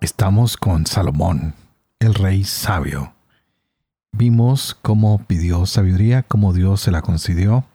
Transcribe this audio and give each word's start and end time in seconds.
Estamos 0.00 0.56
con 0.56 0.86
Salomón, 0.86 1.52
el 1.98 2.14
rey 2.14 2.44
sabio. 2.44 3.12
Vimos 4.12 4.74
cómo 4.80 5.18
pidió 5.26 5.66
sabiduría, 5.66 6.22
cómo 6.22 6.54
Dios 6.54 6.80
se 6.80 6.90
la 6.90 7.02
concedió. 7.02 7.66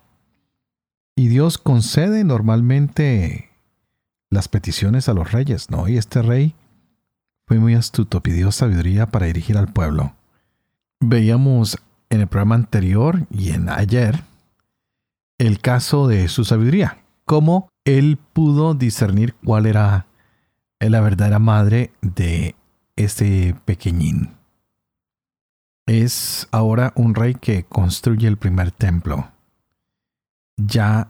Y 1.15 1.27
Dios 1.27 1.59
concede 1.59 2.23
normalmente 2.23 3.51
las 4.31 4.47
peticiones 4.47 5.07
a 5.07 5.13
los 5.13 5.33
reyes, 5.33 5.69
¿no? 5.69 5.87
Y 5.87 5.97
este 5.97 6.23
rey 6.23 6.55
fue 7.45 7.59
muy 7.59 7.75
astuto, 7.75 8.23
pidió 8.23 8.51
sabiduría 8.51 9.05
para 9.05 9.27
dirigir 9.27 9.55
al 9.55 9.71
pueblo. 9.71 10.15
Veíamos 10.99 11.77
en 12.09 12.21
el 12.21 12.27
programa 12.27 12.55
anterior 12.55 13.27
y 13.29 13.51
en 13.51 13.69
ayer 13.69 14.23
el 15.37 15.59
caso 15.59 16.07
de 16.07 16.27
su 16.27 16.43
sabiduría, 16.43 16.97
cómo 17.23 17.69
él 17.83 18.17
pudo 18.33 18.73
discernir 18.73 19.35
cuál 19.35 19.67
era 19.67 20.07
la 20.79 21.01
verdadera 21.01 21.39
madre 21.39 21.91
de 22.01 22.55
este 22.95 23.55
pequeñín. 23.65 24.35
Es 25.87 26.47
ahora 26.51 26.93
un 26.95 27.15
rey 27.15 27.35
que 27.35 27.63
construye 27.63 28.27
el 28.27 28.37
primer 28.37 28.71
templo. 28.71 29.31
Ya 30.57 31.09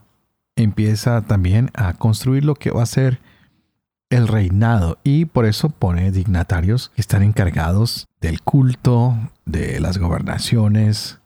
empieza 0.56 1.22
también 1.22 1.72
a 1.74 1.94
construir 1.94 2.44
lo 2.46 2.56
que 2.56 2.72
va 2.72 2.84
a 2.84 2.88
ser 2.88 3.20
el 4.10 4.28
reinado 4.28 5.00
y 5.04 5.26
por 5.26 5.46
eso 5.46 5.70
pone 5.70 6.12
dignatarios 6.12 6.90
que 6.90 7.02
están 7.02 7.24
encargados 7.24 8.08
del 8.22 8.42
culto, 8.42 9.18
de 9.46 9.80
las 9.80 9.98
gobernaciones, 9.98 11.20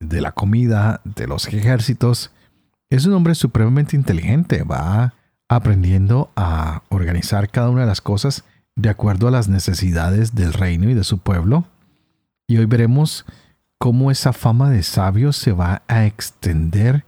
de 0.00 0.20
la 0.20 0.32
comida, 0.32 1.00
de 1.04 1.26
los 1.26 1.46
ejércitos. 1.48 2.32
Es 2.90 3.06
un 3.06 3.14
hombre 3.14 3.34
supremamente 3.34 3.96
inteligente, 3.96 4.62
va 4.62 5.14
aprendiendo 5.56 6.30
a 6.36 6.82
organizar 6.88 7.50
cada 7.50 7.70
una 7.70 7.82
de 7.82 7.86
las 7.86 8.00
cosas 8.00 8.44
de 8.76 8.88
acuerdo 8.88 9.28
a 9.28 9.30
las 9.30 9.48
necesidades 9.48 10.34
del 10.34 10.52
reino 10.52 10.90
y 10.90 10.94
de 10.94 11.04
su 11.04 11.18
pueblo. 11.18 11.64
Y 12.46 12.58
hoy 12.58 12.66
veremos 12.66 13.24
cómo 13.78 14.10
esa 14.10 14.32
fama 14.32 14.70
de 14.70 14.82
sabio 14.82 15.32
se 15.32 15.52
va 15.52 15.82
a 15.88 16.06
extender 16.06 17.04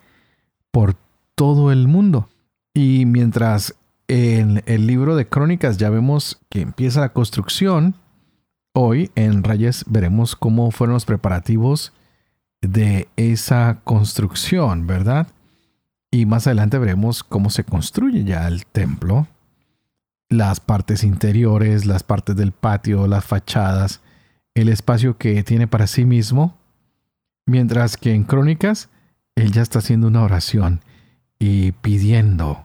por 0.71 0.97
todo 1.35 1.73
el 1.73 1.89
mundo. 1.89 2.29
Y 2.75 3.05
mientras 3.07 3.75
en 4.09 4.63
el 4.67 4.87
libro 4.87 5.17
de 5.17 5.29
Crónicas 5.29 5.79
ya 5.79 5.91
vemos 5.91 6.39
que 6.49 6.61
empieza 6.61 7.01
la 7.01 7.13
construcción, 7.13 7.95
hoy 8.73 9.11
en 9.15 9.43
Reyes 9.43 9.85
veremos 9.89 10.37
cómo 10.37 10.71
fueron 10.71 10.95
los 10.95 11.05
preparativos 11.05 11.93
de 12.61 13.09
esa 13.17 13.81
construcción, 13.85 14.87
¿verdad? 14.87 15.29
Y 16.17 16.25
más 16.25 16.47
adelante 16.47 16.79
veremos 16.79 17.23
cómo 17.23 17.51
se 17.51 17.63
construye 17.63 18.25
ya 18.25 18.49
el 18.49 18.65
templo, 18.65 19.29
las 20.31 20.61
partes 20.61 21.05
interiores, 21.05 21.85
las 21.85 22.05
partes 22.05 22.35
del 22.37 22.53
patio, 22.53 23.07
las 23.07 23.27
fachadas, 23.27 24.01
el 24.55 24.71
espacio 24.71 25.19
que 25.19 25.43
tiene 25.43 25.67
para 25.67 25.87
sí 25.87 26.07
mismo, 26.07 26.57
mientras 27.45 27.99
que 27.99 28.15
en 28.15 28.25
Crónicas 28.25 28.89
él 29.35 29.53
ya 29.53 29.61
está 29.61 29.81
haciendo 29.81 30.07
una 30.07 30.23
oración 30.23 30.81
y 31.39 31.73
pidiendo 31.73 32.65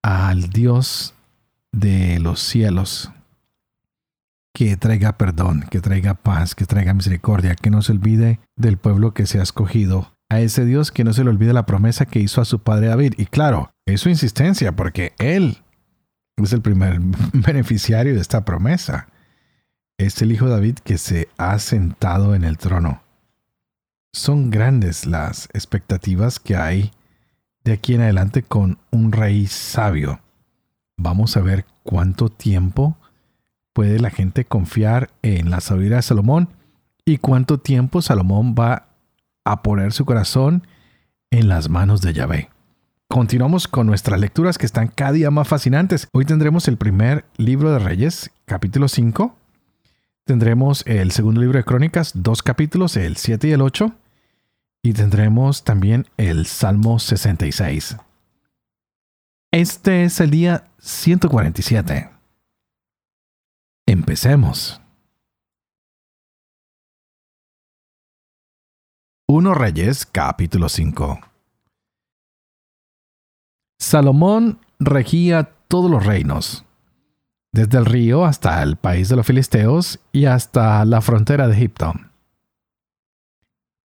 al 0.00 0.50
Dios 0.50 1.14
de 1.72 2.20
los 2.20 2.38
cielos 2.38 3.10
que 4.54 4.76
traiga 4.76 5.18
perdón, 5.18 5.64
que 5.68 5.80
traiga 5.80 6.14
paz, 6.14 6.54
que 6.54 6.66
traiga 6.66 6.94
misericordia, 6.94 7.56
que 7.56 7.70
no 7.70 7.82
se 7.82 7.90
olvide 7.90 8.38
del 8.54 8.78
pueblo 8.78 9.12
que 9.12 9.26
se 9.26 9.40
ha 9.40 9.42
escogido 9.42 10.19
a 10.30 10.40
ese 10.40 10.64
Dios 10.64 10.92
que 10.92 11.04
no 11.04 11.12
se 11.12 11.24
le 11.24 11.30
olvide 11.30 11.52
la 11.52 11.66
promesa 11.66 12.06
que 12.06 12.20
hizo 12.20 12.40
a 12.40 12.46
su 12.46 12.60
padre 12.60 12.86
David. 12.86 13.14
Y 13.18 13.26
claro, 13.26 13.72
es 13.84 14.00
su 14.00 14.08
insistencia 14.08 14.72
porque 14.72 15.12
él 15.18 15.58
es 16.36 16.52
el 16.52 16.62
primer 16.62 17.00
beneficiario 17.32 18.14
de 18.14 18.20
esta 18.20 18.44
promesa. 18.44 19.08
Es 19.98 20.22
el 20.22 20.32
hijo 20.32 20.48
David 20.48 20.78
que 20.82 20.96
se 20.96 21.28
ha 21.36 21.58
sentado 21.58 22.34
en 22.34 22.44
el 22.44 22.56
trono. 22.56 23.02
Son 24.12 24.50
grandes 24.50 25.04
las 25.04 25.48
expectativas 25.52 26.38
que 26.38 26.56
hay 26.56 26.92
de 27.64 27.72
aquí 27.72 27.94
en 27.94 28.02
adelante 28.02 28.42
con 28.42 28.78
un 28.90 29.12
rey 29.12 29.46
sabio. 29.46 30.20
Vamos 30.96 31.36
a 31.36 31.40
ver 31.40 31.66
cuánto 31.82 32.28
tiempo 32.28 32.96
puede 33.72 33.98
la 33.98 34.10
gente 34.10 34.44
confiar 34.44 35.10
en 35.22 35.50
la 35.50 35.60
sabiduría 35.60 35.96
de 35.96 36.02
Salomón 36.02 36.48
y 37.04 37.18
cuánto 37.18 37.58
tiempo 37.58 38.00
Salomón 38.00 38.54
va 38.58 38.89
a 39.44 39.62
poner 39.62 39.92
su 39.92 40.04
corazón 40.04 40.66
en 41.30 41.48
las 41.48 41.68
manos 41.68 42.00
de 42.00 42.12
Yahvé. 42.12 42.50
Continuamos 43.08 43.66
con 43.66 43.86
nuestras 43.86 44.20
lecturas 44.20 44.56
que 44.56 44.66
están 44.66 44.88
cada 44.88 45.12
día 45.12 45.30
más 45.30 45.48
fascinantes. 45.48 46.06
Hoy 46.12 46.24
tendremos 46.24 46.68
el 46.68 46.76
primer 46.76 47.24
libro 47.36 47.72
de 47.72 47.80
Reyes, 47.80 48.30
capítulo 48.44 48.86
5. 48.86 49.34
Tendremos 50.24 50.86
el 50.86 51.10
segundo 51.10 51.40
libro 51.40 51.58
de 51.58 51.64
Crónicas, 51.64 52.12
dos 52.14 52.42
capítulos, 52.42 52.96
el 52.96 53.16
7 53.16 53.48
y 53.48 53.52
el 53.52 53.62
8. 53.62 53.92
Y 54.82 54.92
tendremos 54.92 55.64
también 55.64 56.06
el 56.18 56.46
Salmo 56.46 57.00
66. 57.00 57.96
Este 59.50 60.04
es 60.04 60.20
el 60.20 60.30
día 60.30 60.64
147. 60.78 62.10
Empecemos. 63.86 64.79
1 69.32 69.54
Reyes 69.54 70.06
capítulo 70.06 70.68
5 70.68 71.20
Salomón 73.78 74.58
regía 74.80 75.52
todos 75.68 75.88
los 75.88 76.04
reinos, 76.04 76.64
desde 77.52 77.78
el 77.78 77.86
río 77.86 78.24
hasta 78.24 78.60
el 78.60 78.74
país 78.74 79.08
de 79.08 79.14
los 79.14 79.24
filisteos 79.24 80.00
y 80.10 80.24
hasta 80.24 80.84
la 80.84 81.00
frontera 81.00 81.46
de 81.46 81.54
Egipto. 81.54 81.92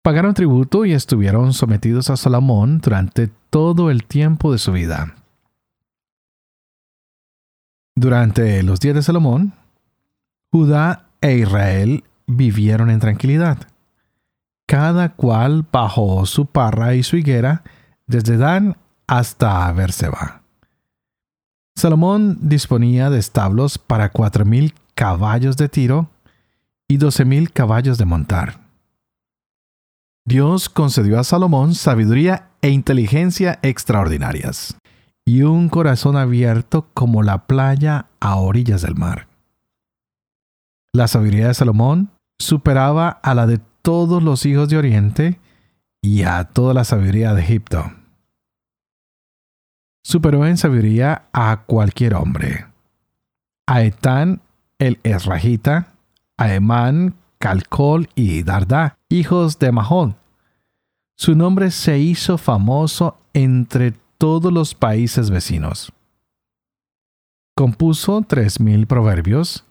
Pagaron 0.02 0.34
tributo 0.34 0.86
y 0.86 0.94
estuvieron 0.94 1.52
sometidos 1.52 2.10
a 2.10 2.16
Salomón 2.16 2.78
durante 2.78 3.30
todo 3.50 3.92
el 3.92 4.06
tiempo 4.06 4.54
de 4.54 4.60
su 4.60 4.72
vida. 4.72 5.14
Durante 7.98 8.64
los 8.64 8.80
días 8.80 8.96
de 8.96 9.04
Salomón, 9.04 9.52
Judá 10.54 11.10
e 11.20 11.36
Israel 11.36 12.06
vivieron 12.28 12.90
en 12.90 13.02
tranquilidad 13.02 13.73
cada 14.66 15.14
cual 15.14 15.66
bajo 15.72 16.26
su 16.26 16.46
parra 16.46 16.96
y 16.96 17.04
su 17.04 17.18
higuera, 17.18 17.64
desde 18.08 18.38
Dan 18.38 18.78
hasta 19.08 19.72
Berseba. 19.72 20.42
Salomón 21.76 22.38
disponía 22.42 23.10
de 23.10 23.20
establos 23.20 23.78
para 23.78 24.10
cuatro 24.10 24.46
mil 24.46 24.74
caballos 24.96 25.58
de 25.58 25.70
tiro 25.70 26.10
y 26.88 26.98
doce 26.98 27.26
mil 27.26 27.52
caballos 27.52 27.98
de 27.98 28.06
montar. 28.06 28.60
Dios 30.26 30.70
concedió 30.70 31.20
a 31.20 31.24
Salomón 31.24 31.76
sabiduría 31.76 32.50
e 32.62 32.70
inteligencia 32.70 33.60
extraordinarias 33.62 34.78
y 35.26 35.42
un 35.42 35.70
corazón 35.70 36.16
abierto 36.16 36.88
como 36.94 37.24
la 37.24 37.46
playa 37.46 38.08
a 38.20 38.36
orillas 38.38 38.82
del 38.82 38.96
mar. 38.96 39.28
La 40.94 41.08
sabiduría 41.08 41.48
de 41.48 41.54
Salomón 41.54 42.12
superaba 42.40 43.10
a 43.10 43.34
la 43.34 43.48
de 43.48 43.60
todos 43.84 44.24
los 44.24 44.48
hijos 44.48 44.70
de 44.70 44.78
Oriente 44.78 45.40
y 46.02 46.24
a 46.24 46.46
toda 46.46 46.74
la 46.74 46.84
sabiduría 46.86 47.36
de 47.36 47.44
Egipto. 47.44 47.92
Superó 50.04 50.48
en 50.48 50.58
sabiduría 50.58 51.28
a 51.32 51.64
cualquier 51.66 52.16
hombre. 52.16 52.66
A 53.68 53.84
Etán 53.84 54.42
el 54.80 55.00
Esrahita, 55.04 55.94
a 56.38 56.54
Emán, 56.54 57.16
Calcol 57.38 58.10
y 58.16 58.44
Dardá, 58.44 58.98
hijos 59.10 59.60
de 59.60 59.72
Mahón. 59.72 60.16
Su 61.16 61.36
nombre 61.36 61.72
se 61.72 62.00
hizo 62.00 62.38
famoso 62.38 63.18
entre 63.34 63.94
todos 64.18 64.52
los 64.52 64.76
países 64.76 65.30
vecinos. 65.30 65.92
Compuso 67.56 68.24
tres 68.28 68.60
mil 68.60 68.88
proverbios, 68.88 69.64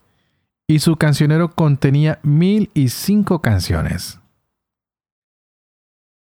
y 0.67 0.79
su 0.79 0.97
cancionero 0.97 1.51
contenía 1.51 2.19
mil 2.23 2.71
y 2.75 2.89
cinco 2.89 3.41
canciones. 3.41 4.21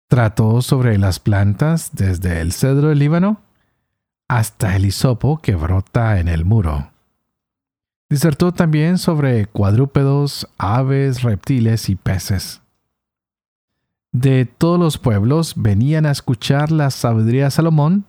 Trató 0.08 0.62
sobre 0.62 0.98
las 0.98 1.18
plantas 1.18 1.90
desde 1.94 2.40
el 2.40 2.52
cedro 2.52 2.88
del 2.88 2.98
Líbano 2.98 3.40
hasta 4.28 4.76
el 4.76 4.86
hisopo 4.86 5.38
que 5.38 5.54
brota 5.54 6.18
en 6.18 6.28
el 6.28 6.44
muro. 6.44 6.90
Disertó 8.08 8.52
también 8.52 8.98
sobre 8.98 9.46
cuadrúpedos, 9.46 10.48
aves, 10.58 11.22
reptiles 11.22 11.88
y 11.88 11.96
peces. 11.96 12.60
De 14.12 14.44
todos 14.44 14.78
los 14.78 14.98
pueblos 14.98 15.54
venían 15.56 16.06
a 16.06 16.12
escuchar 16.12 16.70
la 16.70 16.90
sabiduría 16.90 17.46
de 17.46 17.50
Salomón, 17.50 18.04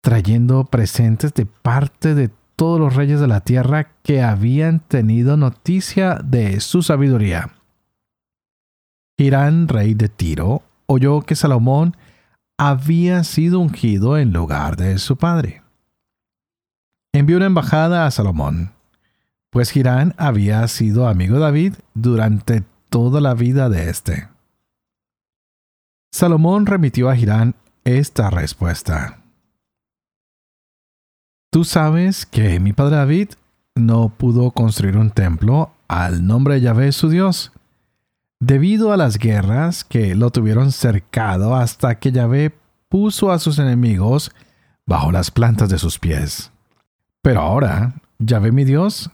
trayendo 0.00 0.64
presentes 0.64 1.34
de 1.34 1.44
parte 1.44 2.14
de 2.14 2.30
todos 2.56 2.78
los 2.78 2.94
reyes 2.94 3.20
de 3.20 3.26
la 3.26 3.40
tierra 3.40 3.90
que 4.02 4.22
habían 4.22 4.80
tenido 4.80 5.36
noticia 5.36 6.16
de 6.24 6.60
su 6.60 6.82
sabiduría. 6.82 7.50
Hirán, 9.16 9.68
rey 9.68 9.94
de 9.94 10.08
Tiro, 10.08 10.62
oyó 10.86 11.22
que 11.22 11.36
Salomón 11.36 11.96
había 12.58 13.24
sido 13.24 13.60
ungido 13.60 14.18
en 14.18 14.32
lugar 14.32 14.76
de 14.76 14.98
su 14.98 15.16
padre. 15.16 15.62
Envió 17.12 17.36
una 17.36 17.46
embajada 17.46 18.06
a 18.06 18.10
Salomón, 18.10 18.72
pues 19.50 19.74
Hirán 19.76 20.14
había 20.18 20.66
sido 20.66 21.06
amigo 21.06 21.36
de 21.36 21.40
David 21.42 21.74
durante 21.94 22.64
toda 22.88 23.20
la 23.20 23.34
vida 23.34 23.68
de 23.68 23.88
éste. 23.88 24.28
Salomón 26.12 26.66
remitió 26.66 27.08
a 27.08 27.16
Hirán 27.16 27.54
esta 27.84 28.30
respuesta. 28.30 29.23
Tú 31.54 31.62
sabes 31.62 32.26
que 32.26 32.58
mi 32.58 32.72
padre 32.72 32.96
David 32.96 33.28
no 33.76 34.08
pudo 34.08 34.50
construir 34.50 34.96
un 34.96 35.12
templo 35.12 35.70
al 35.86 36.26
nombre 36.26 36.54
de 36.54 36.62
Yahvé 36.62 36.90
su 36.90 37.08
Dios, 37.08 37.52
debido 38.40 38.92
a 38.92 38.96
las 38.96 39.18
guerras 39.18 39.84
que 39.84 40.16
lo 40.16 40.30
tuvieron 40.30 40.72
cercado 40.72 41.54
hasta 41.54 42.00
que 42.00 42.10
Yahvé 42.10 42.52
puso 42.88 43.30
a 43.30 43.38
sus 43.38 43.60
enemigos 43.60 44.32
bajo 44.84 45.12
las 45.12 45.30
plantas 45.30 45.68
de 45.68 45.78
sus 45.78 46.00
pies. 46.00 46.50
Pero 47.22 47.42
ahora, 47.42 47.94
Yahvé 48.18 48.50
mi 48.50 48.64
Dios, 48.64 49.12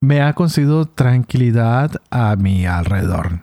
me 0.00 0.22
ha 0.22 0.32
concedido 0.34 0.86
tranquilidad 0.86 2.00
a 2.08 2.36
mi 2.36 2.66
alrededor. 2.66 3.40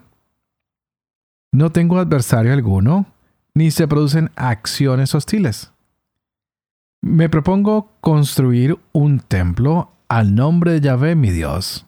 No 1.52 1.70
tengo 1.70 1.98
adversario 1.98 2.54
alguno, 2.54 3.04
ni 3.52 3.70
se 3.70 3.86
producen 3.86 4.30
acciones 4.36 5.14
hostiles. 5.14 5.70
Me 7.04 7.28
propongo 7.28 7.90
construir 8.00 8.78
un 8.92 9.18
templo 9.18 9.90
al 10.08 10.36
nombre 10.36 10.74
de 10.74 10.80
Yahvé 10.82 11.16
mi 11.16 11.30
Dios, 11.30 11.84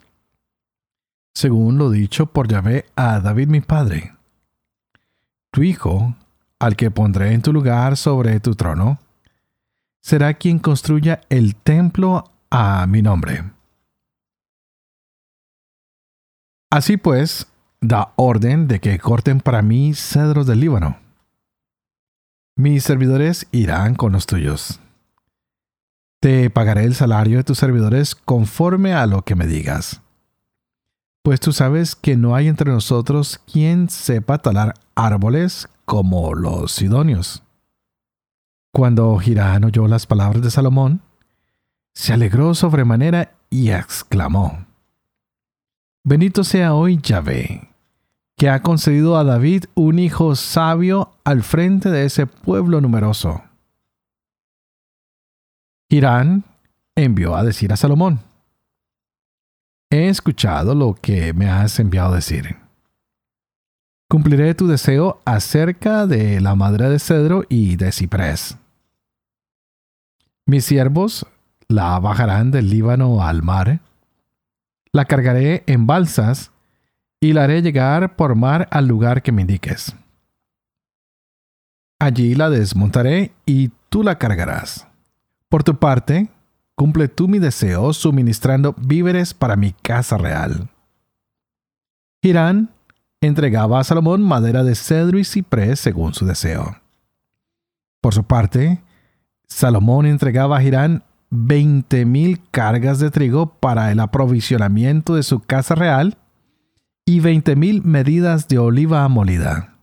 según 1.32 1.78
lo 1.78 1.90
dicho 1.90 2.26
por 2.26 2.48
Yahvé 2.48 2.86
a 2.96 3.20
David 3.20 3.46
mi 3.46 3.60
padre. 3.60 4.16
Tu 5.52 5.62
hijo, 5.62 6.16
al 6.58 6.74
que 6.74 6.90
pondré 6.90 7.32
en 7.32 7.42
tu 7.42 7.52
lugar 7.52 7.96
sobre 7.96 8.40
tu 8.40 8.56
trono, 8.56 8.98
será 10.00 10.34
quien 10.34 10.58
construya 10.58 11.20
el 11.28 11.54
templo 11.54 12.24
a 12.50 12.84
mi 12.88 13.00
nombre. 13.00 13.52
Así 16.70 16.96
pues, 16.96 17.46
da 17.80 18.14
orden 18.16 18.66
de 18.66 18.80
que 18.80 18.98
corten 18.98 19.40
para 19.40 19.62
mí 19.62 19.94
cedros 19.94 20.48
del 20.48 20.58
Líbano. 20.58 20.98
Mis 22.56 22.82
servidores 22.82 23.46
irán 23.52 23.94
con 23.94 24.10
los 24.10 24.26
tuyos. 24.26 24.80
Te 26.24 26.48
pagaré 26.48 26.84
el 26.84 26.94
salario 26.94 27.36
de 27.36 27.44
tus 27.44 27.58
servidores 27.58 28.14
conforme 28.14 28.94
a 28.94 29.04
lo 29.04 29.20
que 29.20 29.34
me 29.34 29.46
digas. 29.46 30.00
Pues 31.22 31.38
tú 31.38 31.52
sabes 31.52 31.94
que 31.94 32.16
no 32.16 32.34
hay 32.34 32.48
entre 32.48 32.72
nosotros 32.72 33.38
quien 33.52 33.90
sepa 33.90 34.38
talar 34.38 34.72
árboles 34.94 35.68
como 35.84 36.32
los 36.32 36.72
sidonios. 36.72 37.42
Cuando 38.72 39.14
Girán 39.18 39.64
oyó 39.64 39.86
las 39.86 40.06
palabras 40.06 40.42
de 40.42 40.50
Salomón, 40.50 41.02
se 41.92 42.14
alegró 42.14 42.54
sobremanera 42.54 43.32
y 43.50 43.68
exclamó, 43.68 44.64
Bendito 46.04 46.42
sea 46.42 46.72
hoy 46.72 46.98
Yahvé, 47.02 47.68
que 48.38 48.48
ha 48.48 48.62
concedido 48.62 49.18
a 49.18 49.24
David 49.24 49.66
un 49.74 49.98
hijo 49.98 50.36
sabio 50.36 51.12
al 51.22 51.42
frente 51.42 51.90
de 51.90 52.06
ese 52.06 52.26
pueblo 52.26 52.80
numeroso. 52.80 53.42
Irán 55.88 56.44
envió 56.96 57.36
a 57.36 57.44
decir 57.44 57.72
a 57.72 57.76
Salomón, 57.76 58.20
He 59.90 60.08
escuchado 60.08 60.74
lo 60.74 60.94
que 60.94 61.32
me 61.32 61.48
has 61.48 61.78
enviado 61.78 62.12
a 62.12 62.16
decir. 62.16 62.56
Cumpliré 64.08 64.54
tu 64.54 64.66
deseo 64.66 65.20
acerca 65.24 66.06
de 66.06 66.40
la 66.40 66.56
madera 66.56 66.88
de 66.88 66.98
cedro 66.98 67.44
y 67.48 67.76
de 67.76 67.92
ciprés. 67.92 68.58
Mis 70.46 70.64
siervos 70.64 71.26
la 71.68 71.98
bajarán 72.00 72.50
del 72.50 72.70
Líbano 72.70 73.22
al 73.22 73.42
mar, 73.42 73.80
la 74.92 75.04
cargaré 75.04 75.62
en 75.66 75.86
balsas 75.86 76.50
y 77.20 77.32
la 77.32 77.44
haré 77.44 77.62
llegar 77.62 78.16
por 78.16 78.34
mar 78.34 78.68
al 78.70 78.86
lugar 78.86 79.22
que 79.22 79.32
me 79.32 79.42
indiques. 79.42 79.94
Allí 82.00 82.34
la 82.34 82.50
desmontaré 82.50 83.32
y 83.46 83.70
tú 83.88 84.02
la 84.02 84.18
cargarás. 84.18 84.86
Por 85.54 85.62
tu 85.62 85.76
parte, 85.76 86.28
cumple 86.74 87.06
tú 87.06 87.28
mi 87.28 87.38
deseo 87.38 87.92
suministrando 87.92 88.74
víveres 88.76 89.34
para 89.34 89.54
mi 89.54 89.70
casa 89.70 90.18
real. 90.18 90.68
Hirán 92.22 92.70
entregaba 93.20 93.78
a 93.78 93.84
Salomón 93.84 94.20
madera 94.20 94.64
de 94.64 94.74
cedro 94.74 95.16
y 95.16 95.24
ciprés 95.24 95.78
según 95.78 96.12
su 96.12 96.26
deseo. 96.26 96.80
Por 98.00 98.14
su 98.14 98.24
parte, 98.24 98.82
Salomón 99.46 100.06
entregaba 100.06 100.58
a 100.58 100.62
Hirán 100.64 101.04
veinte 101.30 102.04
mil 102.04 102.40
cargas 102.50 102.98
de 102.98 103.12
trigo 103.12 103.46
para 103.46 103.92
el 103.92 104.00
aprovisionamiento 104.00 105.14
de 105.14 105.22
su 105.22 105.38
casa 105.38 105.76
real 105.76 106.18
y 107.04 107.20
veinte 107.20 107.54
mil 107.54 107.84
medidas 107.84 108.48
de 108.48 108.58
oliva 108.58 109.08
molida. 109.08 109.76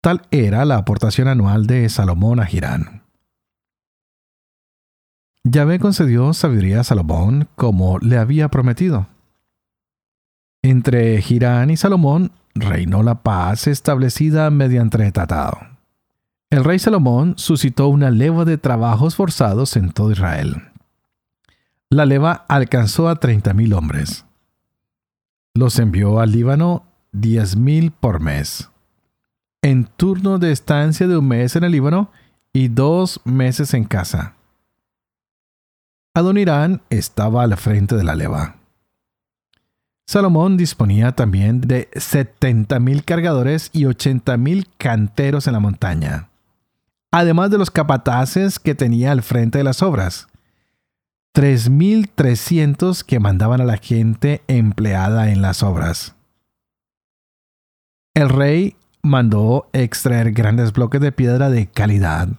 Tal 0.00 0.22
era 0.30 0.64
la 0.64 0.78
aportación 0.78 1.28
anual 1.28 1.66
de 1.66 1.86
Salomón 1.90 2.40
a 2.40 2.50
Hirán. 2.50 2.97
Yahvé 5.50 5.78
concedió 5.78 6.34
sabiduría 6.34 6.80
a 6.80 6.84
Salomón 6.84 7.48
como 7.54 7.98
le 7.98 8.18
había 8.18 8.48
prometido. 8.48 9.06
Entre 10.62 11.20
Girán 11.22 11.70
y 11.70 11.76
Salomón 11.76 12.32
reinó 12.54 13.02
la 13.02 13.22
paz 13.22 13.66
establecida 13.66 14.50
mediante 14.50 15.10
tratado. 15.12 15.58
El 16.50 16.64
rey 16.64 16.78
Salomón 16.78 17.34
suscitó 17.36 17.88
una 17.88 18.10
leva 18.10 18.44
de 18.44 18.58
trabajos 18.58 19.16
forzados 19.16 19.76
en 19.76 19.92
todo 19.92 20.10
Israel. 20.10 20.62
La 21.88 22.04
leva 22.04 22.44
alcanzó 22.48 23.08
a 23.08 23.16
treinta 23.16 23.54
mil 23.54 23.72
hombres. 23.72 24.26
Los 25.54 25.78
envió 25.78 26.20
al 26.20 26.32
Líbano 26.32 26.84
diez 27.12 27.56
mil 27.56 27.90
por 27.90 28.20
mes, 28.20 28.70
en 29.62 29.84
turno 29.84 30.38
de 30.38 30.52
estancia 30.52 31.06
de 31.06 31.16
un 31.16 31.28
mes 31.28 31.56
en 31.56 31.64
el 31.64 31.72
Líbano 31.72 32.10
y 32.52 32.68
dos 32.68 33.20
meses 33.24 33.72
en 33.72 33.84
casa. 33.84 34.34
Adonirán 36.18 36.82
estaba 36.90 37.44
al 37.44 37.56
frente 37.56 37.94
de 37.94 38.02
la 38.02 38.16
leva. 38.16 38.56
Salomón 40.04 40.56
disponía 40.56 41.12
también 41.12 41.60
de 41.60 41.88
70.000 41.92 43.04
cargadores 43.04 43.70
y 43.72 43.84
80.000 43.84 44.66
canteros 44.78 45.46
en 45.46 45.52
la 45.52 45.60
montaña, 45.60 46.28
además 47.12 47.52
de 47.52 47.58
los 47.58 47.70
capataces 47.70 48.58
que 48.58 48.74
tenía 48.74 49.12
al 49.12 49.22
frente 49.22 49.58
de 49.58 49.64
las 49.64 49.80
obras. 49.80 50.26
3.300 51.36 53.04
que 53.04 53.20
mandaban 53.20 53.60
a 53.60 53.64
la 53.64 53.76
gente 53.76 54.42
empleada 54.48 55.30
en 55.30 55.40
las 55.40 55.62
obras. 55.62 56.16
El 58.14 58.28
rey 58.28 58.74
mandó 59.02 59.68
extraer 59.72 60.32
grandes 60.32 60.72
bloques 60.72 61.00
de 61.00 61.12
piedra 61.12 61.48
de 61.48 61.68
calidad 61.68 62.30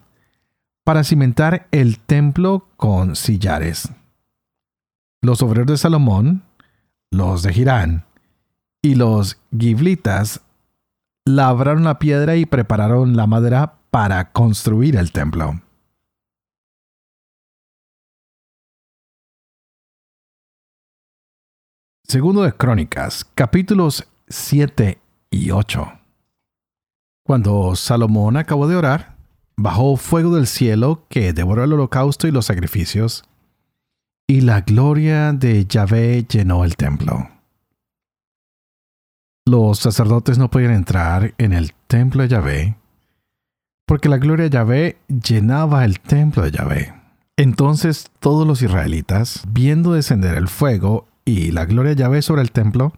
para 0.89 1.03
cimentar 1.03 1.67
el 1.69 1.99
templo 1.99 2.67
con 2.75 3.15
sillares. 3.15 3.89
Los 5.21 5.43
obreros 5.43 5.67
de 5.67 5.77
Salomón, 5.77 6.41
los 7.11 7.43
de 7.43 7.53
Girán 7.53 8.05
y 8.81 8.95
los 8.95 9.39
giblitas 9.55 10.41
labraron 11.27 11.83
la 11.83 11.99
piedra 11.99 12.37
y 12.37 12.47
prepararon 12.47 13.15
la 13.15 13.27
madera 13.27 13.75
para 13.91 14.31
construir 14.31 14.95
el 14.95 15.11
templo. 15.11 15.61
Segundo 22.07 22.41
de 22.41 22.53
Crónicas, 22.53 23.25
capítulos 23.35 24.07
7 24.27 24.99
y 25.29 25.51
8. 25.51 25.99
Cuando 27.23 27.75
Salomón 27.75 28.37
acabó 28.37 28.67
de 28.67 28.75
orar, 28.75 29.18
bajó 29.59 29.97
fuego 29.97 30.35
del 30.35 30.47
cielo 30.47 31.05
que 31.09 31.33
devoró 31.33 31.65
el 31.65 31.73
holocausto 31.73 32.27
y 32.27 32.31
los 32.31 32.45
sacrificios, 32.45 33.25
y 34.25 34.41
la 34.41 34.61
gloria 34.61 35.33
de 35.33 35.65
Yahvé 35.65 36.25
llenó 36.29 36.63
el 36.63 36.77
templo. 36.77 37.29
Los 39.45 39.79
sacerdotes 39.79 40.37
no 40.37 40.49
podían 40.49 40.71
entrar 40.71 41.33
en 41.37 41.51
el 41.51 41.73
templo 41.87 42.21
de 42.21 42.29
Yahvé, 42.29 42.77
porque 43.85 44.07
la 44.07 44.17
gloria 44.17 44.45
de 44.45 44.51
Yahvé 44.51 44.97
llenaba 45.07 45.83
el 45.83 45.99
templo 45.99 46.43
de 46.43 46.51
Yahvé. 46.51 46.93
Entonces 47.35 48.11
todos 48.19 48.47
los 48.47 48.61
israelitas, 48.61 49.43
viendo 49.49 49.93
descender 49.93 50.37
el 50.37 50.47
fuego 50.47 51.07
y 51.25 51.51
la 51.51 51.65
gloria 51.65 51.95
de 51.95 51.97
Yahvé 51.97 52.21
sobre 52.21 52.43
el 52.43 52.51
templo, 52.51 52.93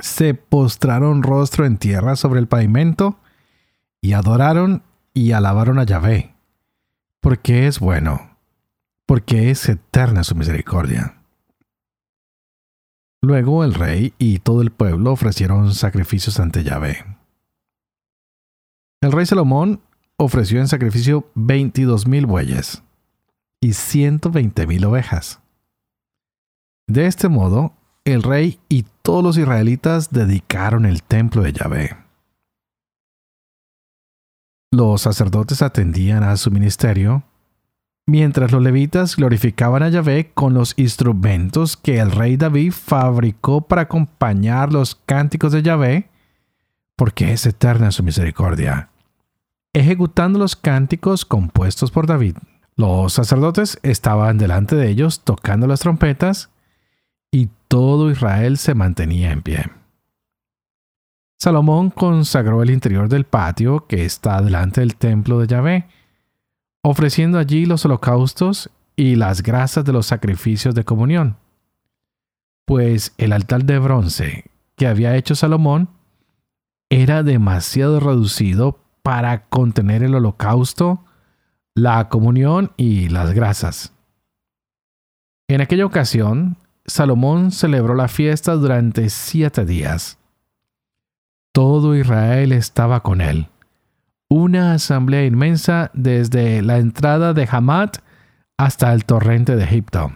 se 0.00 0.34
postraron 0.34 1.22
rostro 1.22 1.66
en 1.66 1.76
tierra 1.76 2.16
sobre 2.16 2.40
el 2.40 2.48
pavimento 2.48 3.18
y 4.00 4.14
adoraron 4.14 4.82
y 5.14 5.32
alabaron 5.32 5.78
a 5.78 5.84
Yahvé, 5.84 6.34
porque 7.20 7.66
es 7.66 7.80
bueno, 7.80 8.36
porque 9.06 9.50
es 9.50 9.68
eterna 9.68 10.24
su 10.24 10.34
misericordia. 10.34 11.22
Luego 13.22 13.62
el 13.62 13.74
rey 13.74 14.14
y 14.18 14.40
todo 14.40 14.62
el 14.62 14.72
pueblo 14.72 15.12
ofrecieron 15.12 15.74
sacrificios 15.74 16.40
ante 16.40 16.64
Yahvé. 16.64 17.04
El 19.00 19.12
rey 19.12 19.26
Salomón 19.26 19.80
ofreció 20.16 20.60
en 20.60 20.68
sacrificio 20.68 21.30
veintidós 21.34 22.06
mil 22.06 22.26
bueyes 22.26 22.82
y 23.60 23.74
ciento 23.74 24.30
veinte 24.30 24.66
mil 24.66 24.84
ovejas. 24.84 25.40
De 26.88 27.06
este 27.06 27.28
modo, 27.28 27.74
el 28.04 28.22
rey 28.22 28.58
y 28.68 28.84
todos 29.02 29.22
los 29.22 29.38
israelitas 29.38 30.10
dedicaron 30.10 30.84
el 30.84 31.02
templo 31.02 31.42
de 31.42 31.52
Yahvé. 31.52 32.01
Los 34.72 35.02
sacerdotes 35.02 35.60
atendían 35.60 36.22
a 36.22 36.34
su 36.38 36.50
ministerio, 36.50 37.24
mientras 38.06 38.52
los 38.52 38.62
levitas 38.62 39.16
glorificaban 39.16 39.82
a 39.82 39.90
Yahvé 39.90 40.30
con 40.32 40.54
los 40.54 40.72
instrumentos 40.78 41.76
que 41.76 41.98
el 41.98 42.10
rey 42.10 42.38
David 42.38 42.72
fabricó 42.72 43.60
para 43.60 43.82
acompañar 43.82 44.72
los 44.72 44.94
cánticos 44.94 45.52
de 45.52 45.62
Yahvé, 45.62 46.08
porque 46.96 47.34
es 47.34 47.44
eterna 47.44 47.92
su 47.92 48.02
misericordia, 48.02 48.88
ejecutando 49.74 50.38
los 50.38 50.56
cánticos 50.56 51.26
compuestos 51.26 51.90
por 51.90 52.06
David. 52.06 52.38
Los 52.74 53.12
sacerdotes 53.12 53.78
estaban 53.82 54.38
delante 54.38 54.74
de 54.74 54.88
ellos 54.88 55.20
tocando 55.22 55.66
las 55.66 55.80
trompetas 55.80 56.48
y 57.30 57.50
todo 57.68 58.10
Israel 58.10 58.56
se 58.56 58.74
mantenía 58.74 59.32
en 59.32 59.42
pie. 59.42 59.81
Salomón 61.42 61.90
consagró 61.90 62.62
el 62.62 62.70
interior 62.70 63.08
del 63.08 63.24
patio 63.24 63.88
que 63.88 64.04
está 64.04 64.40
delante 64.40 64.80
del 64.80 64.94
templo 64.94 65.40
de 65.40 65.48
Yahvé, 65.48 65.88
ofreciendo 66.84 67.36
allí 67.36 67.66
los 67.66 67.84
holocaustos 67.84 68.70
y 68.94 69.16
las 69.16 69.42
grasas 69.42 69.84
de 69.84 69.92
los 69.92 70.06
sacrificios 70.06 70.72
de 70.76 70.84
comunión. 70.84 71.36
Pues 72.64 73.12
el 73.18 73.32
altar 73.32 73.64
de 73.64 73.80
bronce 73.80 74.44
que 74.76 74.86
había 74.86 75.16
hecho 75.16 75.34
Salomón 75.34 75.88
era 76.90 77.24
demasiado 77.24 77.98
reducido 77.98 78.78
para 79.02 79.46
contener 79.46 80.04
el 80.04 80.14
holocausto, 80.14 81.04
la 81.74 82.08
comunión 82.08 82.70
y 82.76 83.08
las 83.08 83.32
grasas. 83.32 83.92
En 85.48 85.60
aquella 85.60 85.86
ocasión, 85.86 86.56
Salomón 86.86 87.50
celebró 87.50 87.96
la 87.96 88.06
fiesta 88.06 88.54
durante 88.54 89.10
siete 89.10 89.64
días. 89.64 90.21
Todo 91.52 91.94
Israel 91.94 92.52
estaba 92.52 93.02
con 93.02 93.20
él. 93.20 93.48
Una 94.28 94.74
asamblea 94.74 95.24
inmensa 95.24 95.90
desde 95.92 96.62
la 96.62 96.78
entrada 96.78 97.34
de 97.34 97.46
Hamat 97.50 97.98
hasta 98.56 98.92
el 98.92 99.04
torrente 99.04 99.56
de 99.56 99.64
Egipto. 99.64 100.12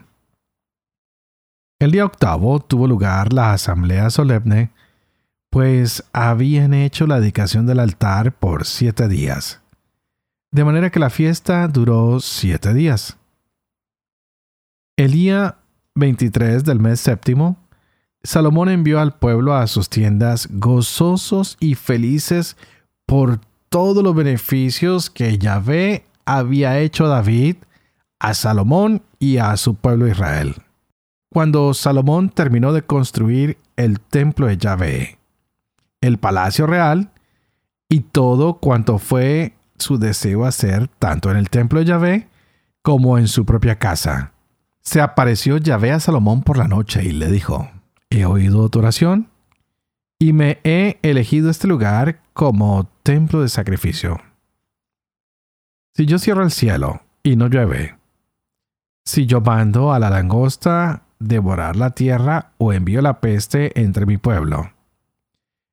El 1.78 1.90
día 1.92 2.06
octavo 2.06 2.60
tuvo 2.60 2.86
lugar 2.86 3.32
la 3.32 3.52
asamblea 3.52 4.08
solemne, 4.08 4.70
pues 5.50 6.04
habían 6.12 6.72
hecho 6.72 7.06
la 7.06 7.20
dedicación 7.20 7.66
del 7.66 7.80
altar 7.80 8.32
por 8.32 8.64
siete 8.64 9.08
días 9.08 9.60
de 10.56 10.64
manera 10.64 10.88
que 10.88 10.98
la 10.98 11.10
fiesta 11.10 11.68
duró 11.68 12.18
siete 12.18 12.72
días. 12.72 13.18
El 14.96 15.12
día 15.12 15.58
23 15.96 16.64
del 16.64 16.80
mes 16.80 16.98
séptimo, 16.98 17.58
Salomón 18.26 18.68
envió 18.68 18.98
al 18.98 19.14
pueblo 19.14 19.54
a 19.54 19.68
sus 19.68 19.88
tiendas 19.88 20.48
gozosos 20.50 21.56
y 21.60 21.76
felices 21.76 22.56
por 23.06 23.40
todos 23.68 24.02
los 24.02 24.16
beneficios 24.16 25.10
que 25.10 25.38
Yahvé 25.38 26.04
había 26.24 26.80
hecho 26.80 27.06
a 27.06 27.08
David, 27.08 27.56
a 28.18 28.34
Salomón 28.34 29.02
y 29.20 29.36
a 29.36 29.56
su 29.56 29.76
pueblo 29.76 30.08
Israel. 30.08 30.56
Cuando 31.32 31.72
Salomón 31.72 32.30
terminó 32.30 32.72
de 32.72 32.82
construir 32.82 33.58
el 33.76 34.00
templo 34.00 34.48
de 34.48 34.58
Yahvé, 34.58 35.18
el 36.00 36.18
palacio 36.18 36.66
real 36.66 37.12
y 37.88 38.00
todo 38.00 38.54
cuanto 38.54 38.98
fue 38.98 39.54
su 39.78 39.98
deseo 39.98 40.46
hacer 40.46 40.88
tanto 40.98 41.30
en 41.30 41.36
el 41.36 41.48
templo 41.48 41.78
de 41.78 41.84
Yahvé 41.84 42.28
como 42.82 43.18
en 43.18 43.28
su 43.28 43.46
propia 43.46 43.78
casa. 43.78 44.32
Se 44.80 45.00
apareció 45.00 45.58
Yahvé 45.58 45.92
a 45.92 46.00
Salomón 46.00 46.42
por 46.42 46.58
la 46.58 46.66
noche 46.66 47.04
y 47.04 47.12
le 47.12 47.30
dijo, 47.30 47.70
He 48.10 48.24
oído 48.24 48.68
tu 48.68 48.78
oración 48.78 49.28
y 50.18 50.32
me 50.32 50.60
he 50.64 50.98
elegido 51.02 51.50
este 51.50 51.66
lugar 51.66 52.20
como 52.32 52.88
templo 53.02 53.42
de 53.42 53.48
sacrificio. 53.48 54.20
Si 55.94 56.06
yo 56.06 56.18
cierro 56.18 56.42
el 56.42 56.50
cielo 56.50 57.02
y 57.22 57.36
no 57.36 57.48
llueve, 57.48 57.96
si 59.04 59.26
yo 59.26 59.40
mando 59.40 59.92
a 59.92 59.98
la 59.98 60.10
langosta 60.10 61.04
devorar 61.18 61.76
la 61.76 61.90
tierra 61.90 62.52
o 62.58 62.72
envío 62.72 63.00
la 63.00 63.20
peste 63.20 63.80
entre 63.80 64.06
mi 64.06 64.18
pueblo, 64.18 64.72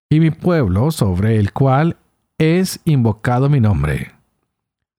y 0.10 0.20
mi 0.20 0.32
pueblo 0.32 0.92
sobre 0.92 1.40
el 1.40 1.54
cual 1.54 1.98
es 2.38 2.80
invocado 2.86 3.50
mi 3.50 3.60
nombre. 3.60 4.12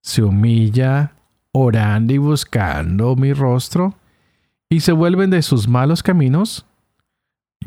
Se 0.03 0.23
humilla 0.23 1.13
orando 1.53 2.13
y 2.13 2.19
buscando 2.19 3.15
mi 3.15 3.33
rostro 3.33 3.95
y 4.69 4.81
se 4.81 4.93
vuelven 4.93 5.31
de 5.31 5.43
sus 5.43 5.69
malos 5.69 6.03
caminos, 6.03 6.67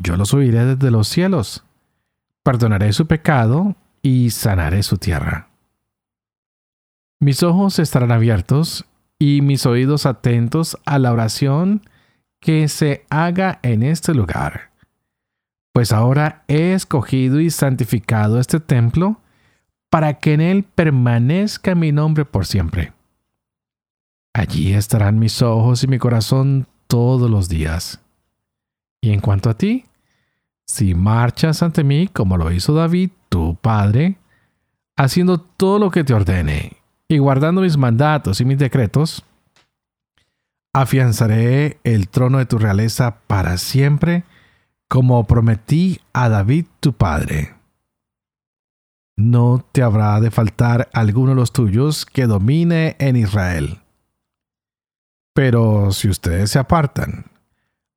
yo 0.00 0.16
los 0.16 0.34
oiré 0.34 0.64
desde 0.64 0.90
los 0.90 1.08
cielos, 1.08 1.64
perdonaré 2.42 2.92
su 2.92 3.06
pecado 3.06 3.76
y 4.02 4.30
sanaré 4.30 4.82
su 4.82 4.98
tierra. 4.98 5.48
Mis 7.20 7.42
ojos 7.42 7.78
estarán 7.78 8.12
abiertos 8.12 8.84
y 9.18 9.42
mis 9.42 9.66
oídos 9.66 10.06
atentos 10.06 10.78
a 10.84 10.98
la 10.98 11.12
oración 11.12 11.82
que 12.40 12.68
se 12.68 13.04
haga 13.10 13.58
en 13.62 13.82
este 13.82 14.14
lugar, 14.14 14.70
pues 15.72 15.92
ahora 15.92 16.44
he 16.48 16.72
escogido 16.72 17.40
y 17.40 17.50
santificado 17.50 18.38
este 18.38 18.60
templo 18.60 19.20
para 19.90 20.14
que 20.14 20.34
en 20.34 20.40
él 20.40 20.64
permanezca 20.64 21.74
mi 21.74 21.92
nombre 21.92 22.24
por 22.24 22.46
siempre. 22.46 22.92
Allí 24.34 24.72
estarán 24.72 25.18
mis 25.18 25.42
ojos 25.42 25.82
y 25.82 25.88
mi 25.88 25.98
corazón 25.98 26.68
todos 26.86 27.30
los 27.30 27.48
días. 27.48 28.00
Y 29.00 29.12
en 29.12 29.20
cuanto 29.20 29.50
a 29.50 29.54
ti, 29.54 29.84
si 30.66 30.94
marchas 30.94 31.62
ante 31.62 31.84
mí 31.84 32.08
como 32.08 32.36
lo 32.36 32.50
hizo 32.52 32.74
David, 32.74 33.10
tu 33.28 33.56
padre, 33.56 34.16
haciendo 34.96 35.38
todo 35.38 35.78
lo 35.78 35.90
que 35.90 36.04
te 36.04 36.14
ordene 36.14 36.76
y 37.08 37.18
guardando 37.18 37.60
mis 37.60 37.76
mandatos 37.76 38.40
y 38.40 38.44
mis 38.44 38.58
decretos, 38.58 39.24
afianzaré 40.72 41.78
el 41.84 42.08
trono 42.08 42.38
de 42.38 42.46
tu 42.46 42.58
realeza 42.58 43.20
para 43.26 43.56
siempre, 43.56 44.24
como 44.88 45.26
prometí 45.26 46.00
a 46.12 46.28
David 46.28 46.66
tu 46.80 46.92
padre 46.92 47.58
no 49.18 49.66
te 49.72 49.82
habrá 49.82 50.20
de 50.20 50.30
faltar 50.30 50.88
alguno 50.92 51.30
de 51.30 51.34
los 51.34 51.52
tuyos 51.52 52.06
que 52.06 52.28
domine 52.28 52.94
en 53.00 53.16
Israel. 53.16 53.80
Pero 55.34 55.90
si 55.90 56.08
ustedes 56.08 56.52
se 56.52 56.60
apartan, 56.60 57.24